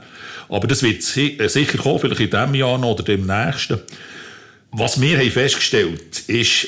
Aber 0.49 0.67
das 0.67 0.81
wird 0.81 1.03
äh, 1.17 1.47
sicher 1.47 1.77
kommen, 1.77 1.99
vielleicht 1.99 2.21
in 2.21 2.31
diesem 2.31 2.55
Jahr 2.55 2.79
noch 2.79 2.93
oder 2.93 3.03
dem 3.03 3.27
nächsten. 3.27 3.79
Was 4.71 4.99
wir 4.99 5.19
haben 5.19 5.29
festgestellt 5.29 6.21
ist, 6.25 6.67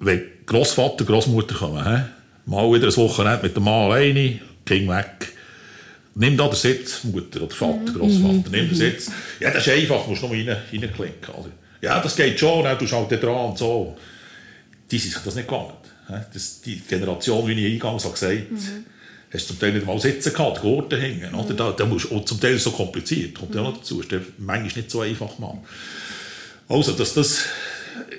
wenn 0.00 0.24
Großvater, 0.46 1.04
Großmutter 1.04 1.54
kommen? 1.54 2.15
Mal 2.46 2.72
wieder 2.72 2.88
ein 2.88 2.96
Wochenende 2.96 3.42
mit 3.42 3.56
dem 3.56 3.64
Mann 3.64 3.90
alleine, 3.90 4.40
ging 4.64 4.88
weg. 4.88 5.32
Nimm 6.14 6.36
da 6.36 6.46
den 6.48 6.56
Sitz, 6.56 7.04
Mutter 7.04 7.42
oder 7.42 7.54
Vater, 7.54 7.92
mhm. 7.92 7.94
Großvater, 7.94 8.32
mhm. 8.32 8.44
nimm 8.50 8.68
den 8.68 8.74
Sitz. 8.74 9.10
Ja, 9.38 9.50
das 9.50 9.66
ist 9.66 9.72
einfach, 9.72 10.06
musst 10.06 10.22
du 10.22 10.28
nur 10.28 10.36
rein, 10.36 10.48
reinklicken. 10.48 11.34
Also, 11.34 11.50
ja, 11.82 12.00
das 12.00 12.16
geht 12.16 12.40
schon, 12.40 12.64
du 12.78 12.86
schaust 12.86 13.10
halt 13.10 13.22
dran 13.22 13.50
und 13.50 13.58
so. 13.58 13.96
Die 14.90 14.98
sind 14.98 15.12
sich 15.12 15.22
das 15.22 15.34
nicht 15.34 15.48
gegangen. 15.48 15.72
Das, 16.32 16.60
die 16.62 16.80
Generation, 16.80 17.46
wie 17.48 17.52
ich 17.52 17.74
eingangs 17.74 18.04
gesagt 18.04 18.22
habe, 18.22 18.34
mhm. 18.34 18.86
hast 19.32 19.48
zum 19.48 19.58
Teil 19.58 19.72
nicht 19.72 19.84
mal 19.84 19.98
sitzen 20.00 20.32
gehabt, 20.32 20.58
die 20.58 20.60
Gurte 20.62 20.98
hängen. 20.98 21.34
Oder? 21.34 21.52
Da, 21.52 21.72
da 21.72 21.84
musst, 21.84 22.06
und 22.06 22.26
zum 22.26 22.40
Teil 22.40 22.58
so 22.58 22.70
kompliziert, 22.70 23.34
kommt 23.34 23.50
mhm. 23.50 23.56
ja 23.56 23.62
noch 23.64 23.76
dazu. 23.76 24.00
Ist 24.00 24.10
manchmal 24.38 24.72
nicht 24.82 24.90
so 24.90 25.00
einfach 25.00 25.38
mal. 25.38 25.58
Also, 26.68 26.92
dass 26.92 27.12
das 27.12 27.44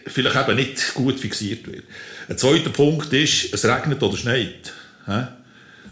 vielleicht 0.08 0.36
eben 0.36 0.56
nicht 0.56 0.94
gut 0.94 1.20
fixiert 1.20 1.68
wird. 1.68 1.84
Ein 2.30 2.38
zweiter 2.38 2.70
Punkt 2.70 3.12
ist, 3.14 3.54
es 3.54 3.66
regnet 3.66 4.02
oder 4.02 4.18
schneit. 4.18 4.74
Die 5.08 5.24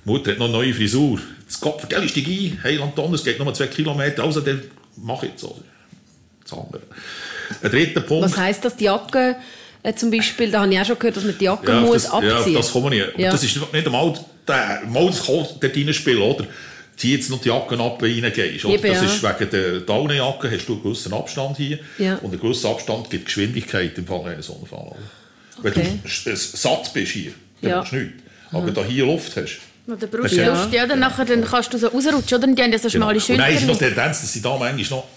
Mutter 0.03 0.31
hat 0.31 0.39
noch 0.39 0.45
eine 0.45 0.53
neue 0.53 0.73
Frisur. 0.73 1.19
Das 1.45 1.59
Kopf, 1.59 1.87
gell, 1.87 2.07
steig 2.09 2.27
ein, 2.27 2.59
hey 2.63 2.79
Anton, 2.79 3.13
es 3.13 3.23
geht 3.23 3.37
noch 3.37 3.45
mal 3.45 3.53
zwei 3.53 3.67
Kilometer, 3.67 4.23
also 4.23 4.41
dann 4.41 4.61
mach 4.97 5.23
ich 5.23 5.31
so. 5.35 5.57
Das 6.43 6.53
andere. 6.53 6.81
Ein 7.61 7.71
dritter 7.71 8.01
Punkt. 8.01 8.25
Was 8.25 8.37
heisst 8.37 8.65
das, 8.65 8.75
die 8.75 8.85
Jacke 8.85 9.35
äh, 9.83 9.93
zum 9.93 10.09
Beispiel, 10.09 10.49
da 10.49 10.61
habe 10.61 10.73
ich 10.73 10.79
auch 10.79 10.85
schon 10.85 10.99
gehört, 10.99 11.17
dass 11.17 11.23
man 11.23 11.37
die 11.37 11.45
Jacke 11.45 11.71
ja, 11.71 11.79
muss 11.81 12.03
das, 12.03 12.11
abziehen 12.11 12.53
Ja, 12.53 12.59
das 12.59 12.73
kann 12.73 12.81
man 12.81 12.91
nicht. 12.91 13.17
Ja. 13.17 13.31
Das 13.31 13.43
ist 13.43 13.55
nicht 13.55 13.85
einmal, 13.85 14.13
der, 14.47 14.81
mal 14.87 15.07
das 15.07 15.25
kann 15.25 15.35
dort 15.35 15.63
reinspielen, 15.63 16.21
oder? 16.21 16.47
Zieh 16.97 17.15
jetzt 17.15 17.29
noch 17.29 17.41
die 17.41 17.49
Jacke 17.49 17.77
ab, 17.77 18.01
wenn 18.01 18.21
du 18.21 18.23
reingehst. 18.23 18.65
Oder? 18.65 18.77
Das 18.77 19.01
ja. 19.01 19.03
ist 19.03 19.23
wegen 19.23 19.49
der 19.49 19.79
Daunenjacke, 19.81 20.49
hast 20.49 20.67
du 20.67 20.73
einen 20.73 20.83
gewissen 20.83 21.13
Abstand 21.13 21.57
hier. 21.57 21.79
Ja. 21.97 22.15
Und 22.21 22.33
ein 22.33 22.39
gewisser 22.39 22.69
Abstand 22.69 23.09
gibt 23.09 23.25
Geschwindigkeit 23.25 23.97
im 23.97 24.07
Fall 24.07 24.25
eines 24.27 24.49
Unfalls. 24.49 24.95
Okay. 25.59 25.71
Wenn 25.75 26.01
du 26.03 26.35
satt 26.35 26.93
bist 26.93 27.11
hier, 27.11 27.33
dann 27.61 27.69
ja. 27.69 27.77
machst 27.77 27.91
du 27.91 27.97
nichts. 27.97 28.23
Aber 28.51 28.65
wenn 28.65 28.73
du 28.73 28.83
hier 28.85 29.05
Luft 29.05 29.35
hast, 29.35 29.59
oder 29.87 30.07
brauchst 30.07 30.35
du 30.35 30.43
Luft, 30.43 30.73
ja, 30.73 30.87
dann, 30.87 30.99
nachher, 30.99 31.25
dann 31.25 31.45
kannst 31.45 31.73
du 31.73 31.77
so 31.77 31.87
rausrutschen, 31.87 32.37
oder? 32.39 32.47
Die 32.47 32.63
haben 32.63 32.71
ja 32.71 32.79
so 32.79 32.89
schmale 32.89 33.13
genau. 33.13 33.25
Schultern. 33.25 33.45
Nein, 33.45 33.55
ist 33.55 33.67
noch 33.67 33.77
die 33.77 33.85
Tendenz, 33.85 34.21
dass 34.21 34.33
sie 34.33 34.41
da 34.41 34.57
manchmal 34.57 34.99
noch 34.99 35.07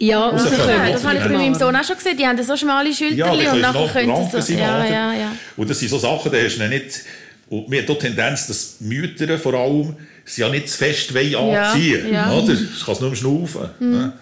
ja, 0.00 0.30
können. 0.30 0.92
das 0.92 1.04
habe 1.04 1.16
ich 1.16 1.24
bei 1.24 1.28
meinem 1.30 1.54
Sohn 1.54 1.74
auch 1.74 1.84
schon 1.84 1.96
gesehen. 1.96 2.16
Die 2.16 2.26
haben 2.26 2.40
so 2.42 2.56
schmale 2.56 2.94
Schulter 2.94 3.14
ja, 3.14 3.52
und 3.52 3.60
nachher 3.60 3.88
können 3.88 4.30
sie 4.30 4.40
so... 4.40 4.52
Ja, 4.52 4.84
ja, 4.84 5.12
ja. 5.12 5.32
Und 5.56 5.68
das 5.68 5.80
sind 5.80 5.88
so 5.88 5.98
Sachen, 5.98 6.30
die 6.30 6.44
hast 6.44 6.56
du 6.58 6.68
nicht... 6.68 7.00
Und 7.50 7.70
wir 7.70 7.80
haben 7.80 7.86
die 7.86 7.98
Tendenz, 7.98 8.46
dass 8.46 8.78
die 8.78 8.84
Mütter 8.84 9.38
vor 9.38 9.54
allem 9.54 9.96
sie 10.24 10.42
ja 10.42 10.48
nicht 10.48 10.68
zu 10.68 10.78
fest 10.78 11.16
anziehen 11.16 12.12
ja, 12.12 12.12
ja. 12.12 12.32
Oder? 12.32 12.54
Das 12.54 12.84
kann 12.84 12.94
es 12.94 13.00
nur 13.00 13.16
schnaufen. 13.16 13.70
Mhm. 13.78 14.12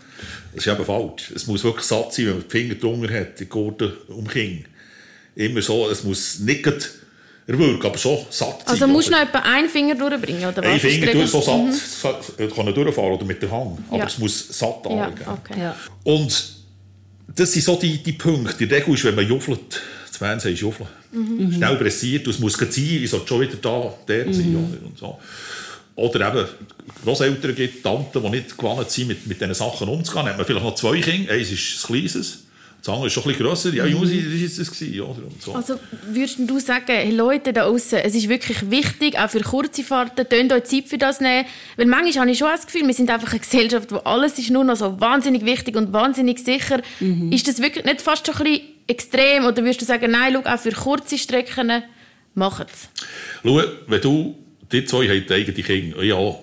Das 0.55 0.65
ist 0.67 0.73
eben 0.73 0.85
falsch. 0.85 1.33
Es 1.35 1.47
muss 1.47 1.65
wirklich 1.65 1.85
satt 1.85 2.15
sein, 2.15 2.27
wenn 2.27 2.35
man 2.35 2.45
die 2.45 2.51
Finger 2.51 2.75
drunter 2.77 3.21
hat, 3.21 3.39
die 3.41 3.47
Gurte 3.47 3.97
um 4.09 4.27
King. 4.27 4.65
Immer 5.35 5.61
so, 5.61 5.91
es 5.91 6.03
muss 6.03 6.39
nicht 6.39 6.67
erwürgen, 7.47 7.85
aber 7.85 7.99
so 7.99 8.27
satt 8.31 8.61
sein. 8.61 8.69
Also 8.69 8.87
musst 8.87 9.09
du 9.09 9.13
noch 9.13 9.21
etwa 9.21 9.41
einen 9.41 9.69
Finger 9.69 9.95
durchbringen, 9.95 10.47
oder 10.47 10.63
was? 10.63 10.73
Ein 10.73 10.81
Finger 10.81 11.13
durch, 11.13 11.31
so 11.31 11.43
satt 11.43 12.39
mhm. 12.39 12.55
kann 12.55 12.67
er 12.67 12.73
durchfahren 12.73 13.13
oder 13.13 13.25
mit 13.25 13.43
der 13.43 13.51
Hand. 13.51 13.81
Aber 13.89 13.99
ja. 13.99 14.07
es 14.07 14.19
muss 14.19 14.49
satt 14.57 14.87
anlegen. 14.87 15.21
Ja, 15.25 15.33
okay. 15.33 15.61
ja. 15.61 15.77
Und 16.05 16.57
das 17.35 17.53
sind 17.53 17.65
so 17.65 17.77
die, 17.77 18.03
die 18.03 18.13
Punkte. 18.13 18.67
Die 18.67 18.73
Regel 18.73 18.95
ist, 18.95 19.05
wenn 19.05 19.15
man 19.15 19.27
juffelt, 19.29 19.83
das 20.19 20.29
Fernsehen 20.29 20.55
ist 20.55 20.61
juffeln. 20.61 20.89
Mhm. 21.13 21.53
Schnell 21.53 21.77
pressiert, 21.77 22.27
es 22.27 22.39
muss 22.39 22.55
sein, 22.55 22.71
ich 22.75 23.11
sollte 23.11 23.29
schon 23.29 23.41
wieder 23.43 23.57
da, 23.61 23.95
der 24.09 24.27
mhm. 24.27 24.33
sein. 24.33 24.57
Und 24.57 24.99
so. 24.99 25.19
Oder 25.95 26.29
eben 26.29 26.47
Großeltern 27.05 27.55
gibt, 27.55 27.83
Tanten, 27.83 28.23
die 28.23 28.31
nicht 28.31 28.57
gewohnt 28.57 28.91
sind, 28.91 29.09
mit, 29.09 29.27
mit 29.27 29.41
diesen 29.41 29.55
Sachen 29.55 29.89
umzugehen. 29.89 30.25
Dann 30.25 30.33
hat 30.33 30.37
man 30.39 30.47
vielleicht 30.47 30.65
noch 30.65 30.75
zwei 30.75 31.01
Kinder, 31.01 31.33
eins 31.33 31.51
ist 31.51 31.77
das 31.77 31.87
Kleines 31.87 32.47
das 32.87 32.95
andere 32.95 33.09
ist 33.09 33.15
schon 33.15 33.25
ein 33.25 33.29
bisschen 33.31 33.47
grösser. 33.47 33.75
Ja, 33.75 33.85
Jungs, 33.85 34.11
mhm. 34.11 34.23
das 34.23 34.59
war 34.59 34.65
es. 34.73 35.01
Oder? 35.01 35.27
Und 35.27 35.43
so. 35.43 35.55
Also 35.55 35.75
würdest 36.09 36.39
du 36.39 36.61
sagen, 36.61 36.85
hey 36.87 37.11
Leute 37.11 37.53
da 37.53 37.65
außen, 37.65 37.99
es 37.99 38.15
ist 38.15 38.29
wirklich 38.29 38.71
wichtig, 38.71 39.19
auch 39.19 39.29
für 39.29 39.41
kurze 39.41 39.83
Fahrten, 39.83 40.29
tönt 40.29 40.53
euch 40.53 40.65
Zeit 40.65 40.85
für 40.87 40.99
das 40.99 41.21
nehmen. 41.21 41.47
Weil 41.77 41.87
manchmal 41.87 42.23
habe 42.23 42.31
ich 42.31 42.39
schon 42.39 42.49
das 42.49 42.65
Gefühl, 42.65 42.87
wir 42.87 42.95
sind 42.95 43.11
einfach 43.11 43.33
eine 43.33 43.41
Gesellschaft, 43.41 43.91
wo 43.91 43.97
alles 43.97 44.39
ist 44.39 44.51
nur 44.51 44.63
noch 44.63 44.77
so 44.77 45.01
wahnsinnig 45.01 45.45
wichtig 45.45 45.75
und 45.75 45.93
wahnsinnig 45.93 46.39
sicher. 46.39 46.81
Mhm. 47.01 47.33
Ist 47.33 47.49
das 47.49 47.61
wirklich 47.61 47.85
nicht 47.85 48.03
fast 48.03 48.25
schon 48.25 48.37
ein 48.37 48.45
bisschen 48.45 48.76
extrem? 48.87 49.45
Oder 49.45 49.63
würdest 49.63 49.83
du 49.83 49.85
sagen, 49.85 50.11
nein, 50.11 50.35
schau, 50.35 50.51
auch 50.51 50.59
für 50.59 50.73
kurze 50.73 51.19
Strecken, 51.19 51.83
macht 52.35 52.69
es? 52.73 52.89
Schau, 53.43 53.63
wenn 53.87 54.01
du, 54.01 54.37
die 54.73 54.85
zwei 54.85 55.09
haben 55.09 55.31
eigene 55.31 55.63
Kinder, 55.63 56.03
ja, 56.03 56.37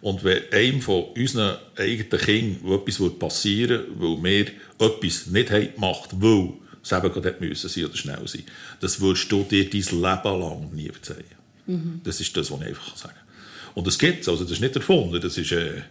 und 0.00 0.22
wenn 0.22 0.42
einem 0.52 0.82
von 0.82 1.04
unseren 1.16 1.56
eigenen 1.76 2.20
Kindern 2.20 2.72
etwas 2.72 3.18
passieren 3.18 3.84
würde, 3.98 4.22
weil 4.22 4.50
wir 4.78 4.86
etwas 4.86 5.26
nicht 5.28 5.50
haben 5.50 5.74
gemacht 5.74 6.10
weil 6.12 6.52
es 6.82 6.92
eben 6.92 7.12
gerade 7.12 7.36
müssen 7.40 7.70
sein 7.70 7.84
oder 7.86 7.96
schnell 7.96 8.28
sein, 8.28 8.44
das 8.80 9.00
würdest 9.00 9.32
du 9.32 9.44
dir 9.44 9.64
dein 9.64 9.80
Leben 9.80 10.40
lang 10.40 10.70
nie 10.74 10.90
verzeihen. 10.90 11.24
Mhm. 11.66 12.00
Das 12.04 12.20
ist 12.20 12.36
das, 12.36 12.50
was 12.50 12.60
ich 12.60 12.66
einfach 12.66 12.94
sagen 12.96 13.14
kann. 13.14 13.72
Und 13.74 13.86
das 13.86 13.98
gibt 13.98 14.20
es, 14.20 14.28
also 14.28 14.44
das 14.44 14.52
ist 14.52 14.60
nicht 14.60 14.76
erfunden, 14.76 15.18
das 15.20 15.38
ist, 15.38 15.52
äh, 15.52 15.82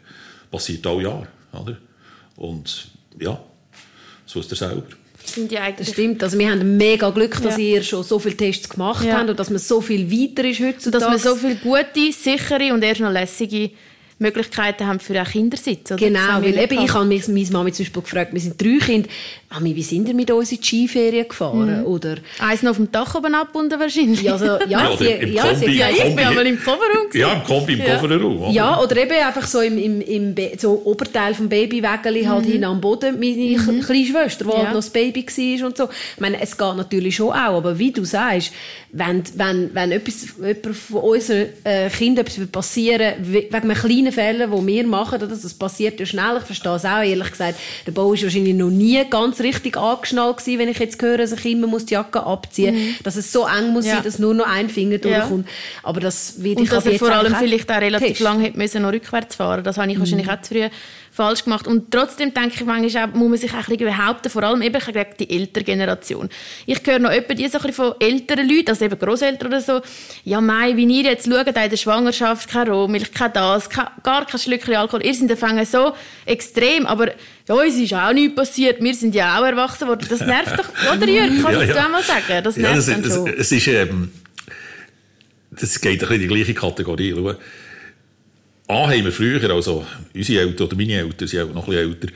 passiert 0.51 0.85
alle 0.85 1.03
Jahre. 1.03 1.27
Oder? 1.51 1.77
Und 2.35 2.89
ja, 3.19 3.43
so 4.27 4.39
ist 4.39 4.51
er 4.51 4.57
selber. 4.57 4.85
Das 5.77 5.89
stimmt. 5.89 6.21
Also 6.23 6.37
wir 6.37 6.51
haben 6.51 6.77
mega 6.77 7.09
Glück, 7.09 7.41
dass 7.41 7.57
ja. 7.57 7.63
ihr 7.63 7.83
schon 7.83 8.03
so 8.03 8.19
viele 8.19 8.37
Tests 8.37 8.69
gemacht 8.69 9.05
ja. 9.05 9.17
habt 9.17 9.29
und 9.29 9.39
dass 9.39 9.49
man 9.49 9.59
so 9.59 9.81
viel 9.81 10.11
weiter 10.11 10.47
ist 10.47 10.59
heutzutage. 10.59 11.03
Dass 11.03 11.09
man 11.09 11.19
so 11.19 11.35
viele 11.35 11.55
gute, 11.55 12.11
sichere 12.11 12.73
und 12.73 12.83
erst 12.83 13.01
noch 13.01 13.11
lässige 13.11 13.71
Möglichkeiten 14.23 14.87
haben 14.87 14.99
für 14.99 15.13
einen 15.13 15.25
Kindersitz. 15.25 15.91
Oder? 15.91 15.97
Genau, 15.97 16.41
weil 16.41 16.57
eben, 16.57 16.83
ich 16.83 16.93
habe 16.93 17.05
meine 17.05 17.21
Mama 17.51 17.71
zum 17.71 17.85
Beispiel 17.85 18.01
gefragt, 18.01 18.33
wir 18.33 18.41
sind 18.41 18.61
drei 18.61 18.77
Kinder, 18.83 19.09
Mami, 19.53 19.75
wie 19.75 19.83
sind 19.83 20.07
ihr 20.07 20.15
mit 20.15 20.31
uns 20.31 20.51
in 20.51 20.57
die 20.57 20.63
Skiferien 20.63 21.27
gefahren? 21.27 21.81
Mhm. 21.81 21.85
Oder, 21.85 22.15
Eins 22.39 22.63
noch 22.63 22.71
auf 22.71 22.77
dem 22.77 22.91
Dach 22.91 23.13
oben 23.13 23.35
abgebunden 23.35 23.79
wahrscheinlich. 23.79 24.21
Ja, 24.21 24.33
also, 24.33 24.45
ja, 24.45 24.65
ja, 24.67 24.97
sie, 24.97 25.05
im 25.05 25.33
ja, 25.33 25.43
Kombi, 25.43 25.65
sie, 25.65 25.77
ja, 25.77 25.89
ich 25.89 26.15
bin 26.15 26.25
aber 26.25 26.43
im 26.43 26.57
Kofferraum. 26.57 27.07
Ja, 27.13 27.33
im 27.33 27.43
Kombi, 27.43 27.73
im 27.73 27.79
ja. 27.79 27.97
Kofferraum. 27.97 28.51
Ja, 28.51 28.79
oder 28.81 28.97
eben 28.97 29.11
einfach 29.11 29.45
so 29.45 29.61
im, 29.61 29.77
im, 29.77 30.01
im 30.01 30.35
so 30.57 30.81
Oberteil 30.85 31.35
vom 31.35 31.49
Babywägeli 31.49 32.23
halt 32.23 32.45
mhm. 32.45 32.51
hin 32.51 32.63
am 32.63 32.81
Boden, 32.81 33.19
meine 33.19 33.57
mhm. 33.57 33.81
kleine 33.81 34.05
Schwester, 34.05 34.45
die 34.45 34.51
ja. 34.51 34.57
halt 34.57 34.67
noch 34.69 34.75
das 34.75 34.89
Baby 34.89 35.23
war 35.25 35.67
und 35.67 35.77
so. 35.77 35.83
Ich 36.15 36.21
meine, 36.21 36.41
es 36.41 36.57
geht 36.57 36.75
natürlich 36.75 37.15
schon 37.15 37.29
auch, 37.29 37.57
aber 37.57 37.77
wie 37.77 37.91
du 37.91 38.03
sagst, 38.05 38.51
wenn, 38.91 39.23
wenn, 39.35 39.69
wenn 39.73 39.91
etwas, 39.91 40.27
jemand 40.37 40.75
von 40.75 41.01
unseren 41.01 41.47
äh, 41.63 41.89
Kindern 41.89 42.25
etwas 42.25 42.47
passieren 42.47 43.13
wegen 43.21 43.53
einem 43.53 43.73
kleinen 43.75 44.11
Fehler, 44.13 44.47
den 44.47 44.67
wir 44.67 44.87
machen, 44.87 45.15
oder, 45.15 45.27
das 45.27 45.53
passiert 45.53 45.99
ja 45.99 46.05
schnell, 46.05 46.37
ich 46.37 46.43
verstehe 46.43 46.75
es 46.75 46.85
auch, 46.85 47.01
ehrlich 47.01 47.31
gesagt, 47.31 47.59
der 47.85 47.91
Bau 47.91 48.13
ist 48.13 48.23
wahrscheinlich 48.23 48.55
noch 48.55 48.69
nie 48.69 49.03
ganz 49.09 49.39
richtig 49.41 49.77
angeschnallt 49.77 50.37
gewesen, 50.37 50.59
wenn 50.59 50.69
ich 50.69 50.79
jetzt 50.79 51.01
höre, 51.01 51.17
dass 51.17 51.31
ich 51.31 51.45
immer 51.45 51.67
muss 51.67 51.85
die 51.85 51.93
Jacke 51.93 52.23
abziehen 52.23 52.75
muss, 52.75 52.83
mhm. 52.83 53.03
dass 53.03 53.15
es 53.15 53.31
so 53.31 53.45
eng 53.45 53.73
muss 53.73 53.85
ja. 53.85 53.95
sein, 53.95 54.03
dass 54.03 54.19
nur 54.19 54.33
noch 54.33 54.47
ein 54.47 54.69
Finger 54.69 54.97
durchkommt. 54.97 55.45
Ja. 55.45 55.53
Aber 55.83 55.99
das 55.99 56.41
wird 56.43 56.59
ich 56.59 56.69
dass 56.69 56.85
er 56.85 56.97
vor 56.99 57.11
allem 57.11 57.35
vielleicht 57.35 57.71
auch 57.71 57.81
relativ 57.81 58.19
lange 58.19 58.43
hätte 58.43 58.57
müssen 58.57 58.81
noch 58.81 58.93
rückwärts 58.93 59.35
fahren. 59.35 59.63
Das 59.63 59.77
habe 59.77 59.89
ich 59.91 59.97
mhm. 59.97 60.01
wahrscheinlich 60.01 60.29
auch 60.29 60.41
zu 60.41 60.53
früh 60.53 60.69
falsch 61.13 61.43
gemacht. 61.43 61.67
Und 61.67 61.91
trotzdem 61.91 62.33
denke 62.33 62.55
ich, 62.55 62.65
manchmal 62.65 63.09
auch, 63.09 63.13
muss 63.13 63.29
man 63.29 63.37
sich 63.37 63.51
auch 63.51 63.57
ein 63.57 63.77
bisschen 63.77 63.85
behaupten, 63.85 64.29
vor 64.29 64.43
allem 64.43 64.63
eben 64.63 64.79
gegen 64.79 65.05
die 65.19 65.29
ältere 65.29 65.63
Generation. 65.63 66.27
Ich 66.65 66.79
höre 66.83 66.97
noch 66.97 67.11
etwa 67.11 67.35
die 67.35 67.47
so 67.47 67.59
ein 67.59 67.71
von 67.71 67.93
älteren 67.99 68.49
Leuten, 68.49 68.69
also 68.69 68.85
eben 68.85 68.97
Großeltern 68.97 69.47
oder 69.47 69.61
so, 69.61 69.81
ja, 70.23 70.41
mei, 70.41 70.75
wie 70.75 70.85
ihr 70.85 71.11
jetzt 71.11 71.27
schaut, 71.27 71.47
in 71.47 71.53
der 71.53 71.77
Schwangerschaft, 71.77 72.49
keine 72.49 72.71
Rohmilch, 72.71 73.11
kein 73.11 73.31
das, 73.31 73.69
kein, 73.69 73.87
gar 74.01 74.25
kein 74.25 74.39
Schlückchen 74.39 74.75
Alkohol. 74.75 75.05
Ihr 75.05 75.13
seid 75.13 75.29
Anfang 75.31 75.63
so 75.65 75.93
extrem, 76.25 76.87
aber 76.87 77.11
ja, 77.47 77.55
uns 77.55 77.75
ist 77.75 77.93
auch 77.93 78.11
nichts 78.11 78.35
passiert. 78.35 78.81
Wir 78.81 78.95
sind 78.95 79.13
ja 79.13 79.39
auch 79.39 79.45
erwachsen 79.45 79.87
worden. 79.87 80.07
Das 80.09 80.21
nervt 80.21 80.57
doch, 80.57 80.93
oder 80.95 81.07
Jürg? 81.07 81.43
Kannst 81.43 81.61
ja, 81.61 81.63
ja. 81.63 81.73
du 81.73 81.85
auch 81.85 81.89
mal 81.89 82.03
sagen? 82.03 82.43
Das 82.43 82.57
nervt 82.57 82.73
ja, 82.73 82.75
das, 82.75 82.85
dann 82.85 83.03
schon. 83.03 83.27
Es, 83.27 83.39
es 83.39 83.51
ist, 83.51 83.67
ähm, 83.67 84.11
das 85.51 85.79
geht 85.79 85.91
ein 85.91 85.99
bisschen 85.99 86.15
in 86.15 86.21
die 86.21 86.27
gleiche 86.27 86.53
Kategorie. 86.55 87.13
Schau. 87.15 87.35
A 88.73 88.89
haben 88.89 89.05
wir 89.05 89.11
früher, 89.11 89.49
also 89.51 89.85
unsere 90.13 90.41
Eltern 90.41 90.67
oder 90.67 90.75
meine 90.75 90.93
Eltern 90.93 91.27
sind 91.27 91.41
auch 91.41 91.53
noch 91.53 91.67
ein 91.67 91.73
bisschen 91.73 91.91
älter, 91.91 92.07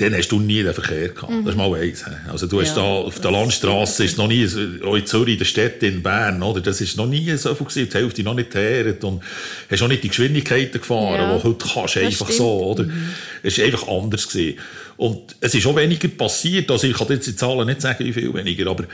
dann 0.00 0.14
hast 0.14 0.28
du 0.28 0.40
nie 0.40 0.62
den 0.62 0.72
Verkehr 0.72 1.10
gehabt. 1.10 1.30
Mhm. 1.30 1.44
Das 1.44 1.54
ist 1.54 1.58
mal 1.58 1.74
eins. 1.74 2.04
Also 2.30 2.46
du 2.46 2.60
hast 2.60 2.76
ja, 2.76 2.76
da 2.76 2.82
auf 2.82 3.20
der 3.20 3.30
Landstraße, 3.30 4.04
ist 4.04 4.16
noch 4.16 4.28
nie, 4.28 4.48
auch 4.84 4.96
in 4.96 5.04
Zürich, 5.04 5.34
in 5.34 5.38
der 5.38 5.44
Stadt, 5.44 5.82
in 5.82 6.02
Bern, 6.02 6.42
oder? 6.42 6.60
Das 6.62 6.80
ist 6.80 6.96
noch 6.96 7.06
nie 7.06 7.36
so 7.36 7.54
viel 7.54 7.66
gewesen, 7.66 7.88
die 7.92 7.98
Hälfte 7.98 8.22
noch 8.22 8.34
nicht 8.34 8.54
her 8.54 8.96
und 9.02 9.22
hast 9.70 9.82
auch 9.82 9.88
nicht 9.88 10.02
die 10.02 10.08
Geschwindigkeiten 10.08 10.80
gefahren, 10.80 11.20
ja. 11.20 11.36
die 11.36 11.44
heute 11.44 11.66
kannst, 11.66 11.96
das 11.96 12.02
einfach 12.02 12.26
stimmt. 12.26 12.38
so, 12.38 12.64
oder? 12.64 12.84
Mhm. 12.84 13.10
Es 13.42 13.58
ist 13.58 13.64
einfach 13.64 13.88
anders 13.88 14.26
gewesen. 14.26 14.58
Und 14.96 15.36
es 15.40 15.54
ist 15.54 15.66
auch 15.66 15.76
weniger 15.76 16.08
passiert, 16.08 16.70
also 16.70 16.86
ich 16.86 16.96
kann 16.96 17.08
jetzt 17.10 17.26
die 17.26 17.36
Zahlen 17.36 17.66
nicht 17.66 17.82
sagen, 17.82 18.04
wie 18.04 18.12
viel 18.12 18.32
weniger, 18.32 18.70
aber 18.70 18.84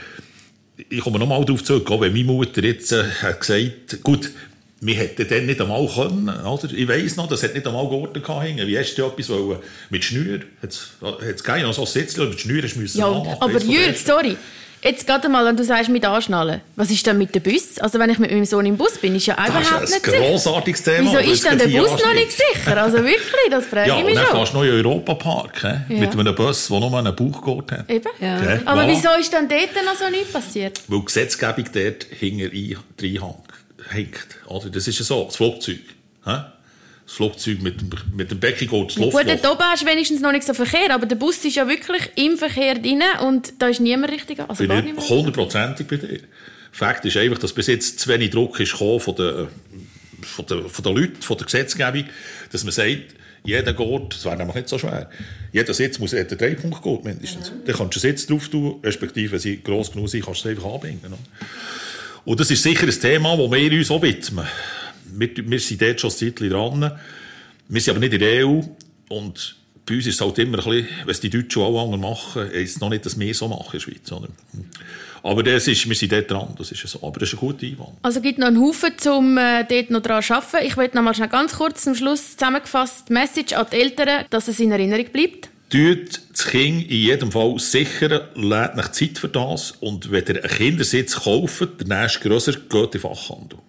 ich 0.89 0.99
komme 0.99 1.19
nochmal 1.19 1.43
darauf 1.45 1.63
zurück, 1.63 1.89
auch 1.89 2.01
wenn 2.01 2.13
meine 2.13 2.25
Mutter 2.25 2.63
jetzt 2.63 2.91
äh, 2.91 3.05
hat 3.21 3.39
gesagt, 3.39 4.03
gut, 4.03 4.29
wir 4.79 4.95
hätten 4.95 5.27
dann 5.27 5.45
nicht 5.45 5.59
einmal 5.59 5.87
können, 5.87 6.29
oder? 6.29 6.71
Ich 6.71 6.87
weiss 6.87 7.15
noch, 7.15 7.27
das 7.27 7.43
hat 7.43 7.55
nicht 7.55 7.65
einmal 7.65 7.87
Gurten 7.87 8.23
hängen. 8.41 8.67
Wie 8.67 8.77
hast 8.77 8.95
du 8.95 9.05
etwas 9.05 9.29
wollen? 9.29 9.59
Mit 9.89 10.03
Schnür? 10.03 10.41
Hat 10.61 10.77
es 11.21 11.43
keine, 11.43 11.65
also 11.67 11.85
Sitzchen 11.85 12.29
mit 12.29 12.39
Schnür 12.39 12.61
müssen 12.75 12.99
Ja, 12.99 13.09
machen, 13.09 13.37
aber 13.39 13.59
Jürg, 13.59 13.97
sorry. 13.97 14.37
Jetzt 14.83 15.07
gerade 15.07 15.27
mal, 15.27 15.43
wenn 15.43 15.57
du 15.57 15.63
sagst, 15.63 15.89
mit 15.89 16.05
Anschnallen. 16.05 16.61
Was 16.75 16.91
ist 16.91 17.05
denn 17.07 17.17
mit 17.17 17.33
dem 17.33 17.41
Bus? 17.41 17.79
Also 17.79 17.97
wenn 17.97 18.11
ich 18.11 18.19
mit 18.19 18.29
meinem 18.29 18.45
Sohn 18.45 18.65
im 18.67 18.77
Bus 18.77 18.99
bin, 18.99 19.15
ist 19.15 19.25
ja 19.25 19.35
das 19.35 19.49
überhaupt 19.49 19.83
ist 19.83 19.89
nicht 19.89 20.05
sicher. 20.05 20.17
ein 20.17 20.31
grossartiges 20.31 20.83
Thema. 20.83 21.11
Wieso 21.11 21.31
ist 21.31 21.45
denn 21.45 21.57
der 21.57 21.67
Bus 21.67 21.91
noch 21.91 22.13
nicht 22.13 22.31
sicher? 22.31 22.81
Also 22.83 22.97
wirklich, 22.97 23.49
das 23.49 23.65
frage 23.65 23.89
ja, 23.89 23.97
ich 23.97 24.05
mich 24.05 24.13
schon. 24.13 24.23
Ja, 24.23 24.29
dann 24.29 24.37
fährst 24.37 24.53
du 24.53 24.57
noch 24.57 24.63
in 24.63 24.69
den 24.69 24.85
Europapark, 24.85 25.63
ja. 25.63 25.81
mit 25.89 26.11
einem 26.13 26.35
Bus, 26.35 26.67
der 26.67 26.79
nur 26.79 26.97
einen 26.97 27.15
Bauchgurt 27.15 27.71
hat. 27.71 27.89
Eben. 27.89 28.07
Ja. 28.21 28.37
Okay. 28.37 28.59
Aber 28.65 28.83
ja. 28.83 28.89
wieso 28.89 29.09
ist 29.19 29.33
dann 29.33 29.49
dort 29.49 29.83
noch 29.83 29.95
so 29.95 30.09
nichts 30.11 30.31
passiert? 30.31 30.79
Weil 30.87 30.99
die 30.99 31.05
Gesetzgebung 31.05 31.65
dort 31.73 32.03
hinter 32.11 32.53
hängt. 33.89 34.27
Oder? 34.47 34.69
Das 34.69 34.87
ist 34.87 34.99
ja 34.99 35.05
so, 35.05 35.25
das 35.25 35.35
Flugzeug. 35.35 35.79
Das 36.23 37.15
Flugzeug 37.15 37.61
mit, 37.61 37.75
mit 38.13 38.31
dem 38.31 38.39
Becken 38.39 38.67
geht 38.67 38.89
das 38.89 38.95
ja, 38.97 39.09
Gut, 39.09 39.23
dort 39.25 39.45
oben 39.49 39.63
hast 39.63 39.83
du 39.83 39.87
wenigstens 39.87 40.19
noch 40.19 40.33
nicht 40.33 40.45
so 40.45 40.53
Verkehr, 40.53 40.93
aber 40.93 41.05
der 41.05 41.15
Bus 41.15 41.43
ist 41.45 41.55
ja 41.55 41.67
wirklich 41.67 42.01
im 42.15 42.37
Verkehr 42.37 42.75
drin 42.75 43.01
und 43.25 43.53
da 43.59 43.69
ist 43.69 43.79
niemand 43.79 44.11
richtig. 44.11 44.39
Also 44.45 44.67
bin 44.67 44.97
ich 44.97 45.09
hundertprozentig 45.09 45.87
bei 45.87 45.95
dir. 45.95 46.19
Fakt 46.71 47.05
ist 47.05 47.15
einfach, 47.15 47.37
dass 47.37 47.53
bis 47.53 47.67
jetzt 47.67 47.99
zu 47.99 48.09
wenig 48.09 48.31
Druck 48.31 48.59
ist 48.59 48.73
von 48.73 48.99
den, 49.15 49.47
von 50.21 50.45
den, 50.45 50.69
von 50.69 50.83
den 50.83 50.95
Leuten, 50.95 51.21
von 51.21 51.37
der 51.37 51.45
Gesetzgebung, 51.45 52.05
dass 52.51 52.63
man 52.63 52.73
sagt, 52.73 53.15
jeder 53.43 53.73
geht, 53.73 54.13
das 54.13 54.25
wäre 54.25 54.35
nämlich 54.35 54.55
nicht 54.55 54.69
so 54.69 54.77
schwer, 54.77 55.09
jeder 55.53 55.73
Sitz 55.73 55.99
muss 55.99 56.13
einen 56.13 56.27
Dreipunkt 56.27 56.83
gehen, 56.83 56.99
mindestens. 57.03 57.49
Mhm. 57.51 57.65
Dann 57.65 57.75
kannst 57.75 57.95
du 57.95 58.07
einen 58.07 58.17
Sitz 58.17 58.27
drauf 58.27 58.49
tun, 58.49 58.79
respektive, 58.83 59.31
wenn 59.31 59.39
sie 59.39 59.63
gross 59.63 59.91
genug 59.91 60.09
sind, 60.09 60.25
kannst 60.25 60.43
du 60.43 60.49
es 60.49 60.57
einfach 60.57 60.73
anbinden. 60.73 61.13
Und 62.27 62.41
das 62.41 62.51
ist 62.51 62.61
sicher 62.61 62.87
ein 62.87 62.99
Thema, 62.99 63.37
das 63.37 63.51
wir 63.51 63.71
uns 63.71 63.89
auch 63.89 64.01
widmen. 64.01 64.45
Wir, 65.13 65.29
wir 65.49 65.59
sind 65.61 65.81
dort 65.81 66.01
schon 66.01 66.09
ein 66.09 66.15
Zeitchen 66.17 66.49
dran. 66.49 66.91
Wir 67.69 67.81
sind 67.81 67.91
aber 67.91 68.01
nicht 68.01 68.11
in 68.15 68.19
der 68.19 68.45
EU. 68.45 68.59
Und 69.07 69.55
bei 69.85 69.95
uns 69.95 70.07
ist 70.07 70.15
es 70.15 70.19
halt 70.21 70.37
immer 70.39 70.57
ein 70.57 70.63
bisschen, 70.65 70.87
es 71.07 71.21
die 71.21 71.29
Deutschen 71.29 71.61
auch 71.61 71.85
anders 71.85 72.01
machen, 72.01 72.51
ist 72.51 72.75
es 72.75 72.81
noch 72.81 72.89
nicht, 72.89 73.05
dass 73.05 73.17
wir 73.17 73.33
so 73.33 73.47
machen 73.47 73.67
in 73.67 73.71
der 73.71 73.79
Schweiz. 73.79 74.11
Aber 75.23 75.41
das 75.41 75.69
ist, 75.69 75.87
wir 75.87 75.95
sind 75.95 76.11
dort 76.11 76.29
dran, 76.29 76.53
das 76.57 76.69
ist 76.69 76.85
so. 76.85 76.99
Aber 77.01 77.17
das 77.17 77.29
ist 77.29 77.35
ein 77.35 77.39
guter 77.39 77.65
Einwand. 77.65 77.97
Also 78.01 78.19
gibt 78.19 78.39
noch 78.39 78.47
einen 78.47 78.59
Haufen, 78.59 78.91
um 79.09 79.37
äh, 79.37 79.63
dort 79.63 79.89
noch 79.89 80.01
daran 80.01 80.21
zu 80.21 80.33
arbeiten. 80.33 80.67
Ich 80.67 80.75
möchte 80.75 80.97
noch 80.97 81.03
mal 81.03 81.13
schnell 81.13 81.29
ganz 81.29 81.55
kurz 81.55 81.83
zum 81.83 81.95
Schluss 81.95 82.35
zusammengefasst 82.35 83.09
Message 83.09 83.53
an 83.53 83.67
die 83.71 83.77
Eltern, 83.77 84.25
dass 84.31 84.49
es 84.49 84.59
in 84.59 84.73
Erinnerung 84.73 85.05
bleibt. 85.13 85.47
Tut 85.69 86.21
das 86.31 86.47
Kind 86.47 86.89
in 86.89 86.97
jedem 86.97 87.31
Fall 87.31 87.59
sichern, 87.59 88.21
lädt 88.35 88.75
nach 88.75 88.91
Zeit 88.91 89.17
für 89.17 89.27
das. 89.27 89.71
Und 89.71 90.11
wenn 90.11 90.25
ihr 90.25 90.43
einen 90.43 90.49
Kindersitz 90.49 91.15
kauft, 91.23 91.61
der 91.79 91.87
nächste 91.87 92.27
grösser, 92.27 92.53
geht 92.53 92.95
in 92.95 93.01
Fachhandel. 93.01 93.59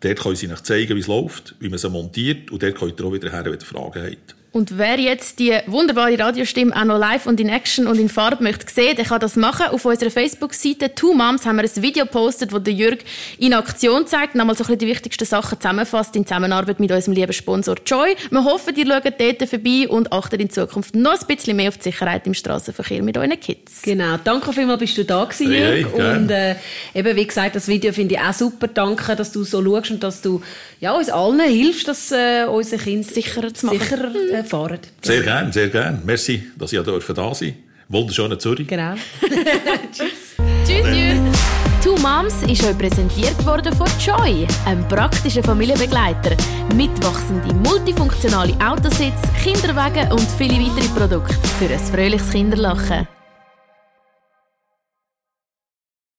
Dort 0.00 0.20
können 0.20 0.36
sie 0.36 0.52
euch 0.52 0.62
zeigen, 0.62 0.94
wie 0.94 1.00
es 1.00 1.06
läuft, 1.06 1.54
wie 1.58 1.70
man 1.70 1.78
sie 1.78 1.88
montiert. 1.88 2.50
Und 2.50 2.62
dort 2.62 2.74
könnt 2.74 3.00
ihr 3.00 3.06
auch 3.06 3.12
wieder 3.12 3.32
her, 3.32 3.44
wenn 3.46 3.54
ihr 3.54 3.60
Fragen 3.60 4.04
habt. 4.04 4.35
Und 4.56 4.78
wer 4.78 4.98
jetzt 4.98 5.38
die 5.38 5.52
wunderbare 5.66 6.18
Radiostimme 6.18 6.74
auch 6.74 6.84
noch 6.84 6.98
live 6.98 7.26
und 7.26 7.38
in 7.40 7.50
Action 7.50 7.86
und 7.86 7.98
in 7.98 8.08
Farbe 8.08 8.42
möchte 8.42 8.72
sehen, 8.72 8.96
der 8.96 9.04
kann 9.04 9.20
das 9.20 9.36
machen. 9.36 9.66
Auf 9.66 9.84
unserer 9.84 10.10
Facebook-Seite 10.10 10.94
Two 10.94 11.12
Moms 11.12 11.44
haben 11.44 11.56
wir 11.56 11.64
ein 11.64 11.82
Video 11.82 12.06
gepostet, 12.06 12.54
wo 12.54 12.58
der 12.58 12.72
Jürg 12.72 13.00
in 13.36 13.52
Aktion 13.52 14.06
zeigt, 14.06 14.34
nochmal 14.34 14.56
so 14.56 14.64
ein 14.64 14.68
bisschen 14.68 14.78
die 14.78 14.86
wichtigsten 14.86 15.26
Sachen 15.26 15.60
zusammenfasst 15.60 16.16
in 16.16 16.24
Zusammenarbeit 16.24 16.80
mit 16.80 16.90
unserem 16.90 17.12
lieben 17.12 17.34
Sponsor 17.34 17.76
Joy. 17.84 18.16
Wir 18.30 18.44
hoffen, 18.44 18.74
ihr 18.76 18.86
schaut 18.86 19.04
dort 19.04 19.46
vorbei 19.46 19.88
und 19.90 20.10
achtet 20.10 20.40
in 20.40 20.48
Zukunft 20.48 20.94
noch 20.94 21.20
ein 21.20 21.26
bisschen 21.26 21.54
mehr 21.54 21.68
auf 21.68 21.76
die 21.76 21.90
Sicherheit 21.90 22.26
im 22.26 22.32
Straßenverkehr 22.32 23.02
mit 23.02 23.18
euren 23.18 23.38
Kids. 23.38 23.82
Genau. 23.82 24.16
Danke 24.24 24.54
vielmals, 24.54 24.80
bist 24.80 24.96
du 24.96 25.04
da 25.04 25.22
gewesen, 25.24 25.52
Jürg. 25.52 25.86
Hey, 25.94 26.16
und 26.16 26.30
äh, 26.30 26.54
eben, 26.94 27.14
wie 27.14 27.26
gesagt, 27.26 27.56
das 27.56 27.68
Video 27.68 27.92
finde 27.92 28.14
ich 28.14 28.20
auch 28.22 28.32
super. 28.32 28.68
Danke, 28.68 29.16
dass 29.16 29.32
du 29.32 29.44
so 29.44 29.62
schaust 29.62 29.90
und 29.90 30.02
dass 30.02 30.22
du 30.22 30.40
ja, 30.80 30.92
uns 30.92 31.10
allen 31.10 31.40
hilfst, 31.40 31.88
dass 31.88 32.10
äh, 32.10 32.46
unsere 32.46 32.82
Kinder 32.82 33.06
sicherer 33.06 33.52
zu 33.52 33.66
machen. 33.66 33.80
Sicherer, 33.80 34.14
äh, 34.14 34.45
fahren. 34.46 34.80
Sehr 35.02 35.22
gerne, 35.22 35.52
sehr 35.52 35.68
gerne. 35.68 36.00
Merci, 36.04 36.44
dass 36.58 36.72
ich 36.72 36.78
da 36.78 36.84
sein 36.84 37.14
durfte. 37.14 37.54
Wunderschöne 37.88 38.36
Zürich. 38.38 38.66
Genau. 38.66 38.94
Tschüss. 39.92 40.36
Tschüss. 40.66 41.38
Two 41.82 41.96
Moms 41.98 42.42
ist 42.42 42.64
euch 42.64 42.76
präsentiert 42.76 43.46
worden 43.46 43.72
von 43.72 43.86
Joy, 44.04 44.44
einem 44.64 44.88
praktischen 44.88 45.44
Familienbegleiter. 45.44 46.36
Mitwachsende, 46.74 47.54
multifunktionale 47.54 48.54
Autositz, 48.54 49.20
Kinderwagen 49.44 50.10
und 50.10 50.26
viele 50.36 50.58
weitere 50.58 50.88
Produkte 50.88 51.34
für 51.58 51.72
ein 51.72 51.78
fröhliches 51.78 52.30
Kinderlachen. 52.30 53.06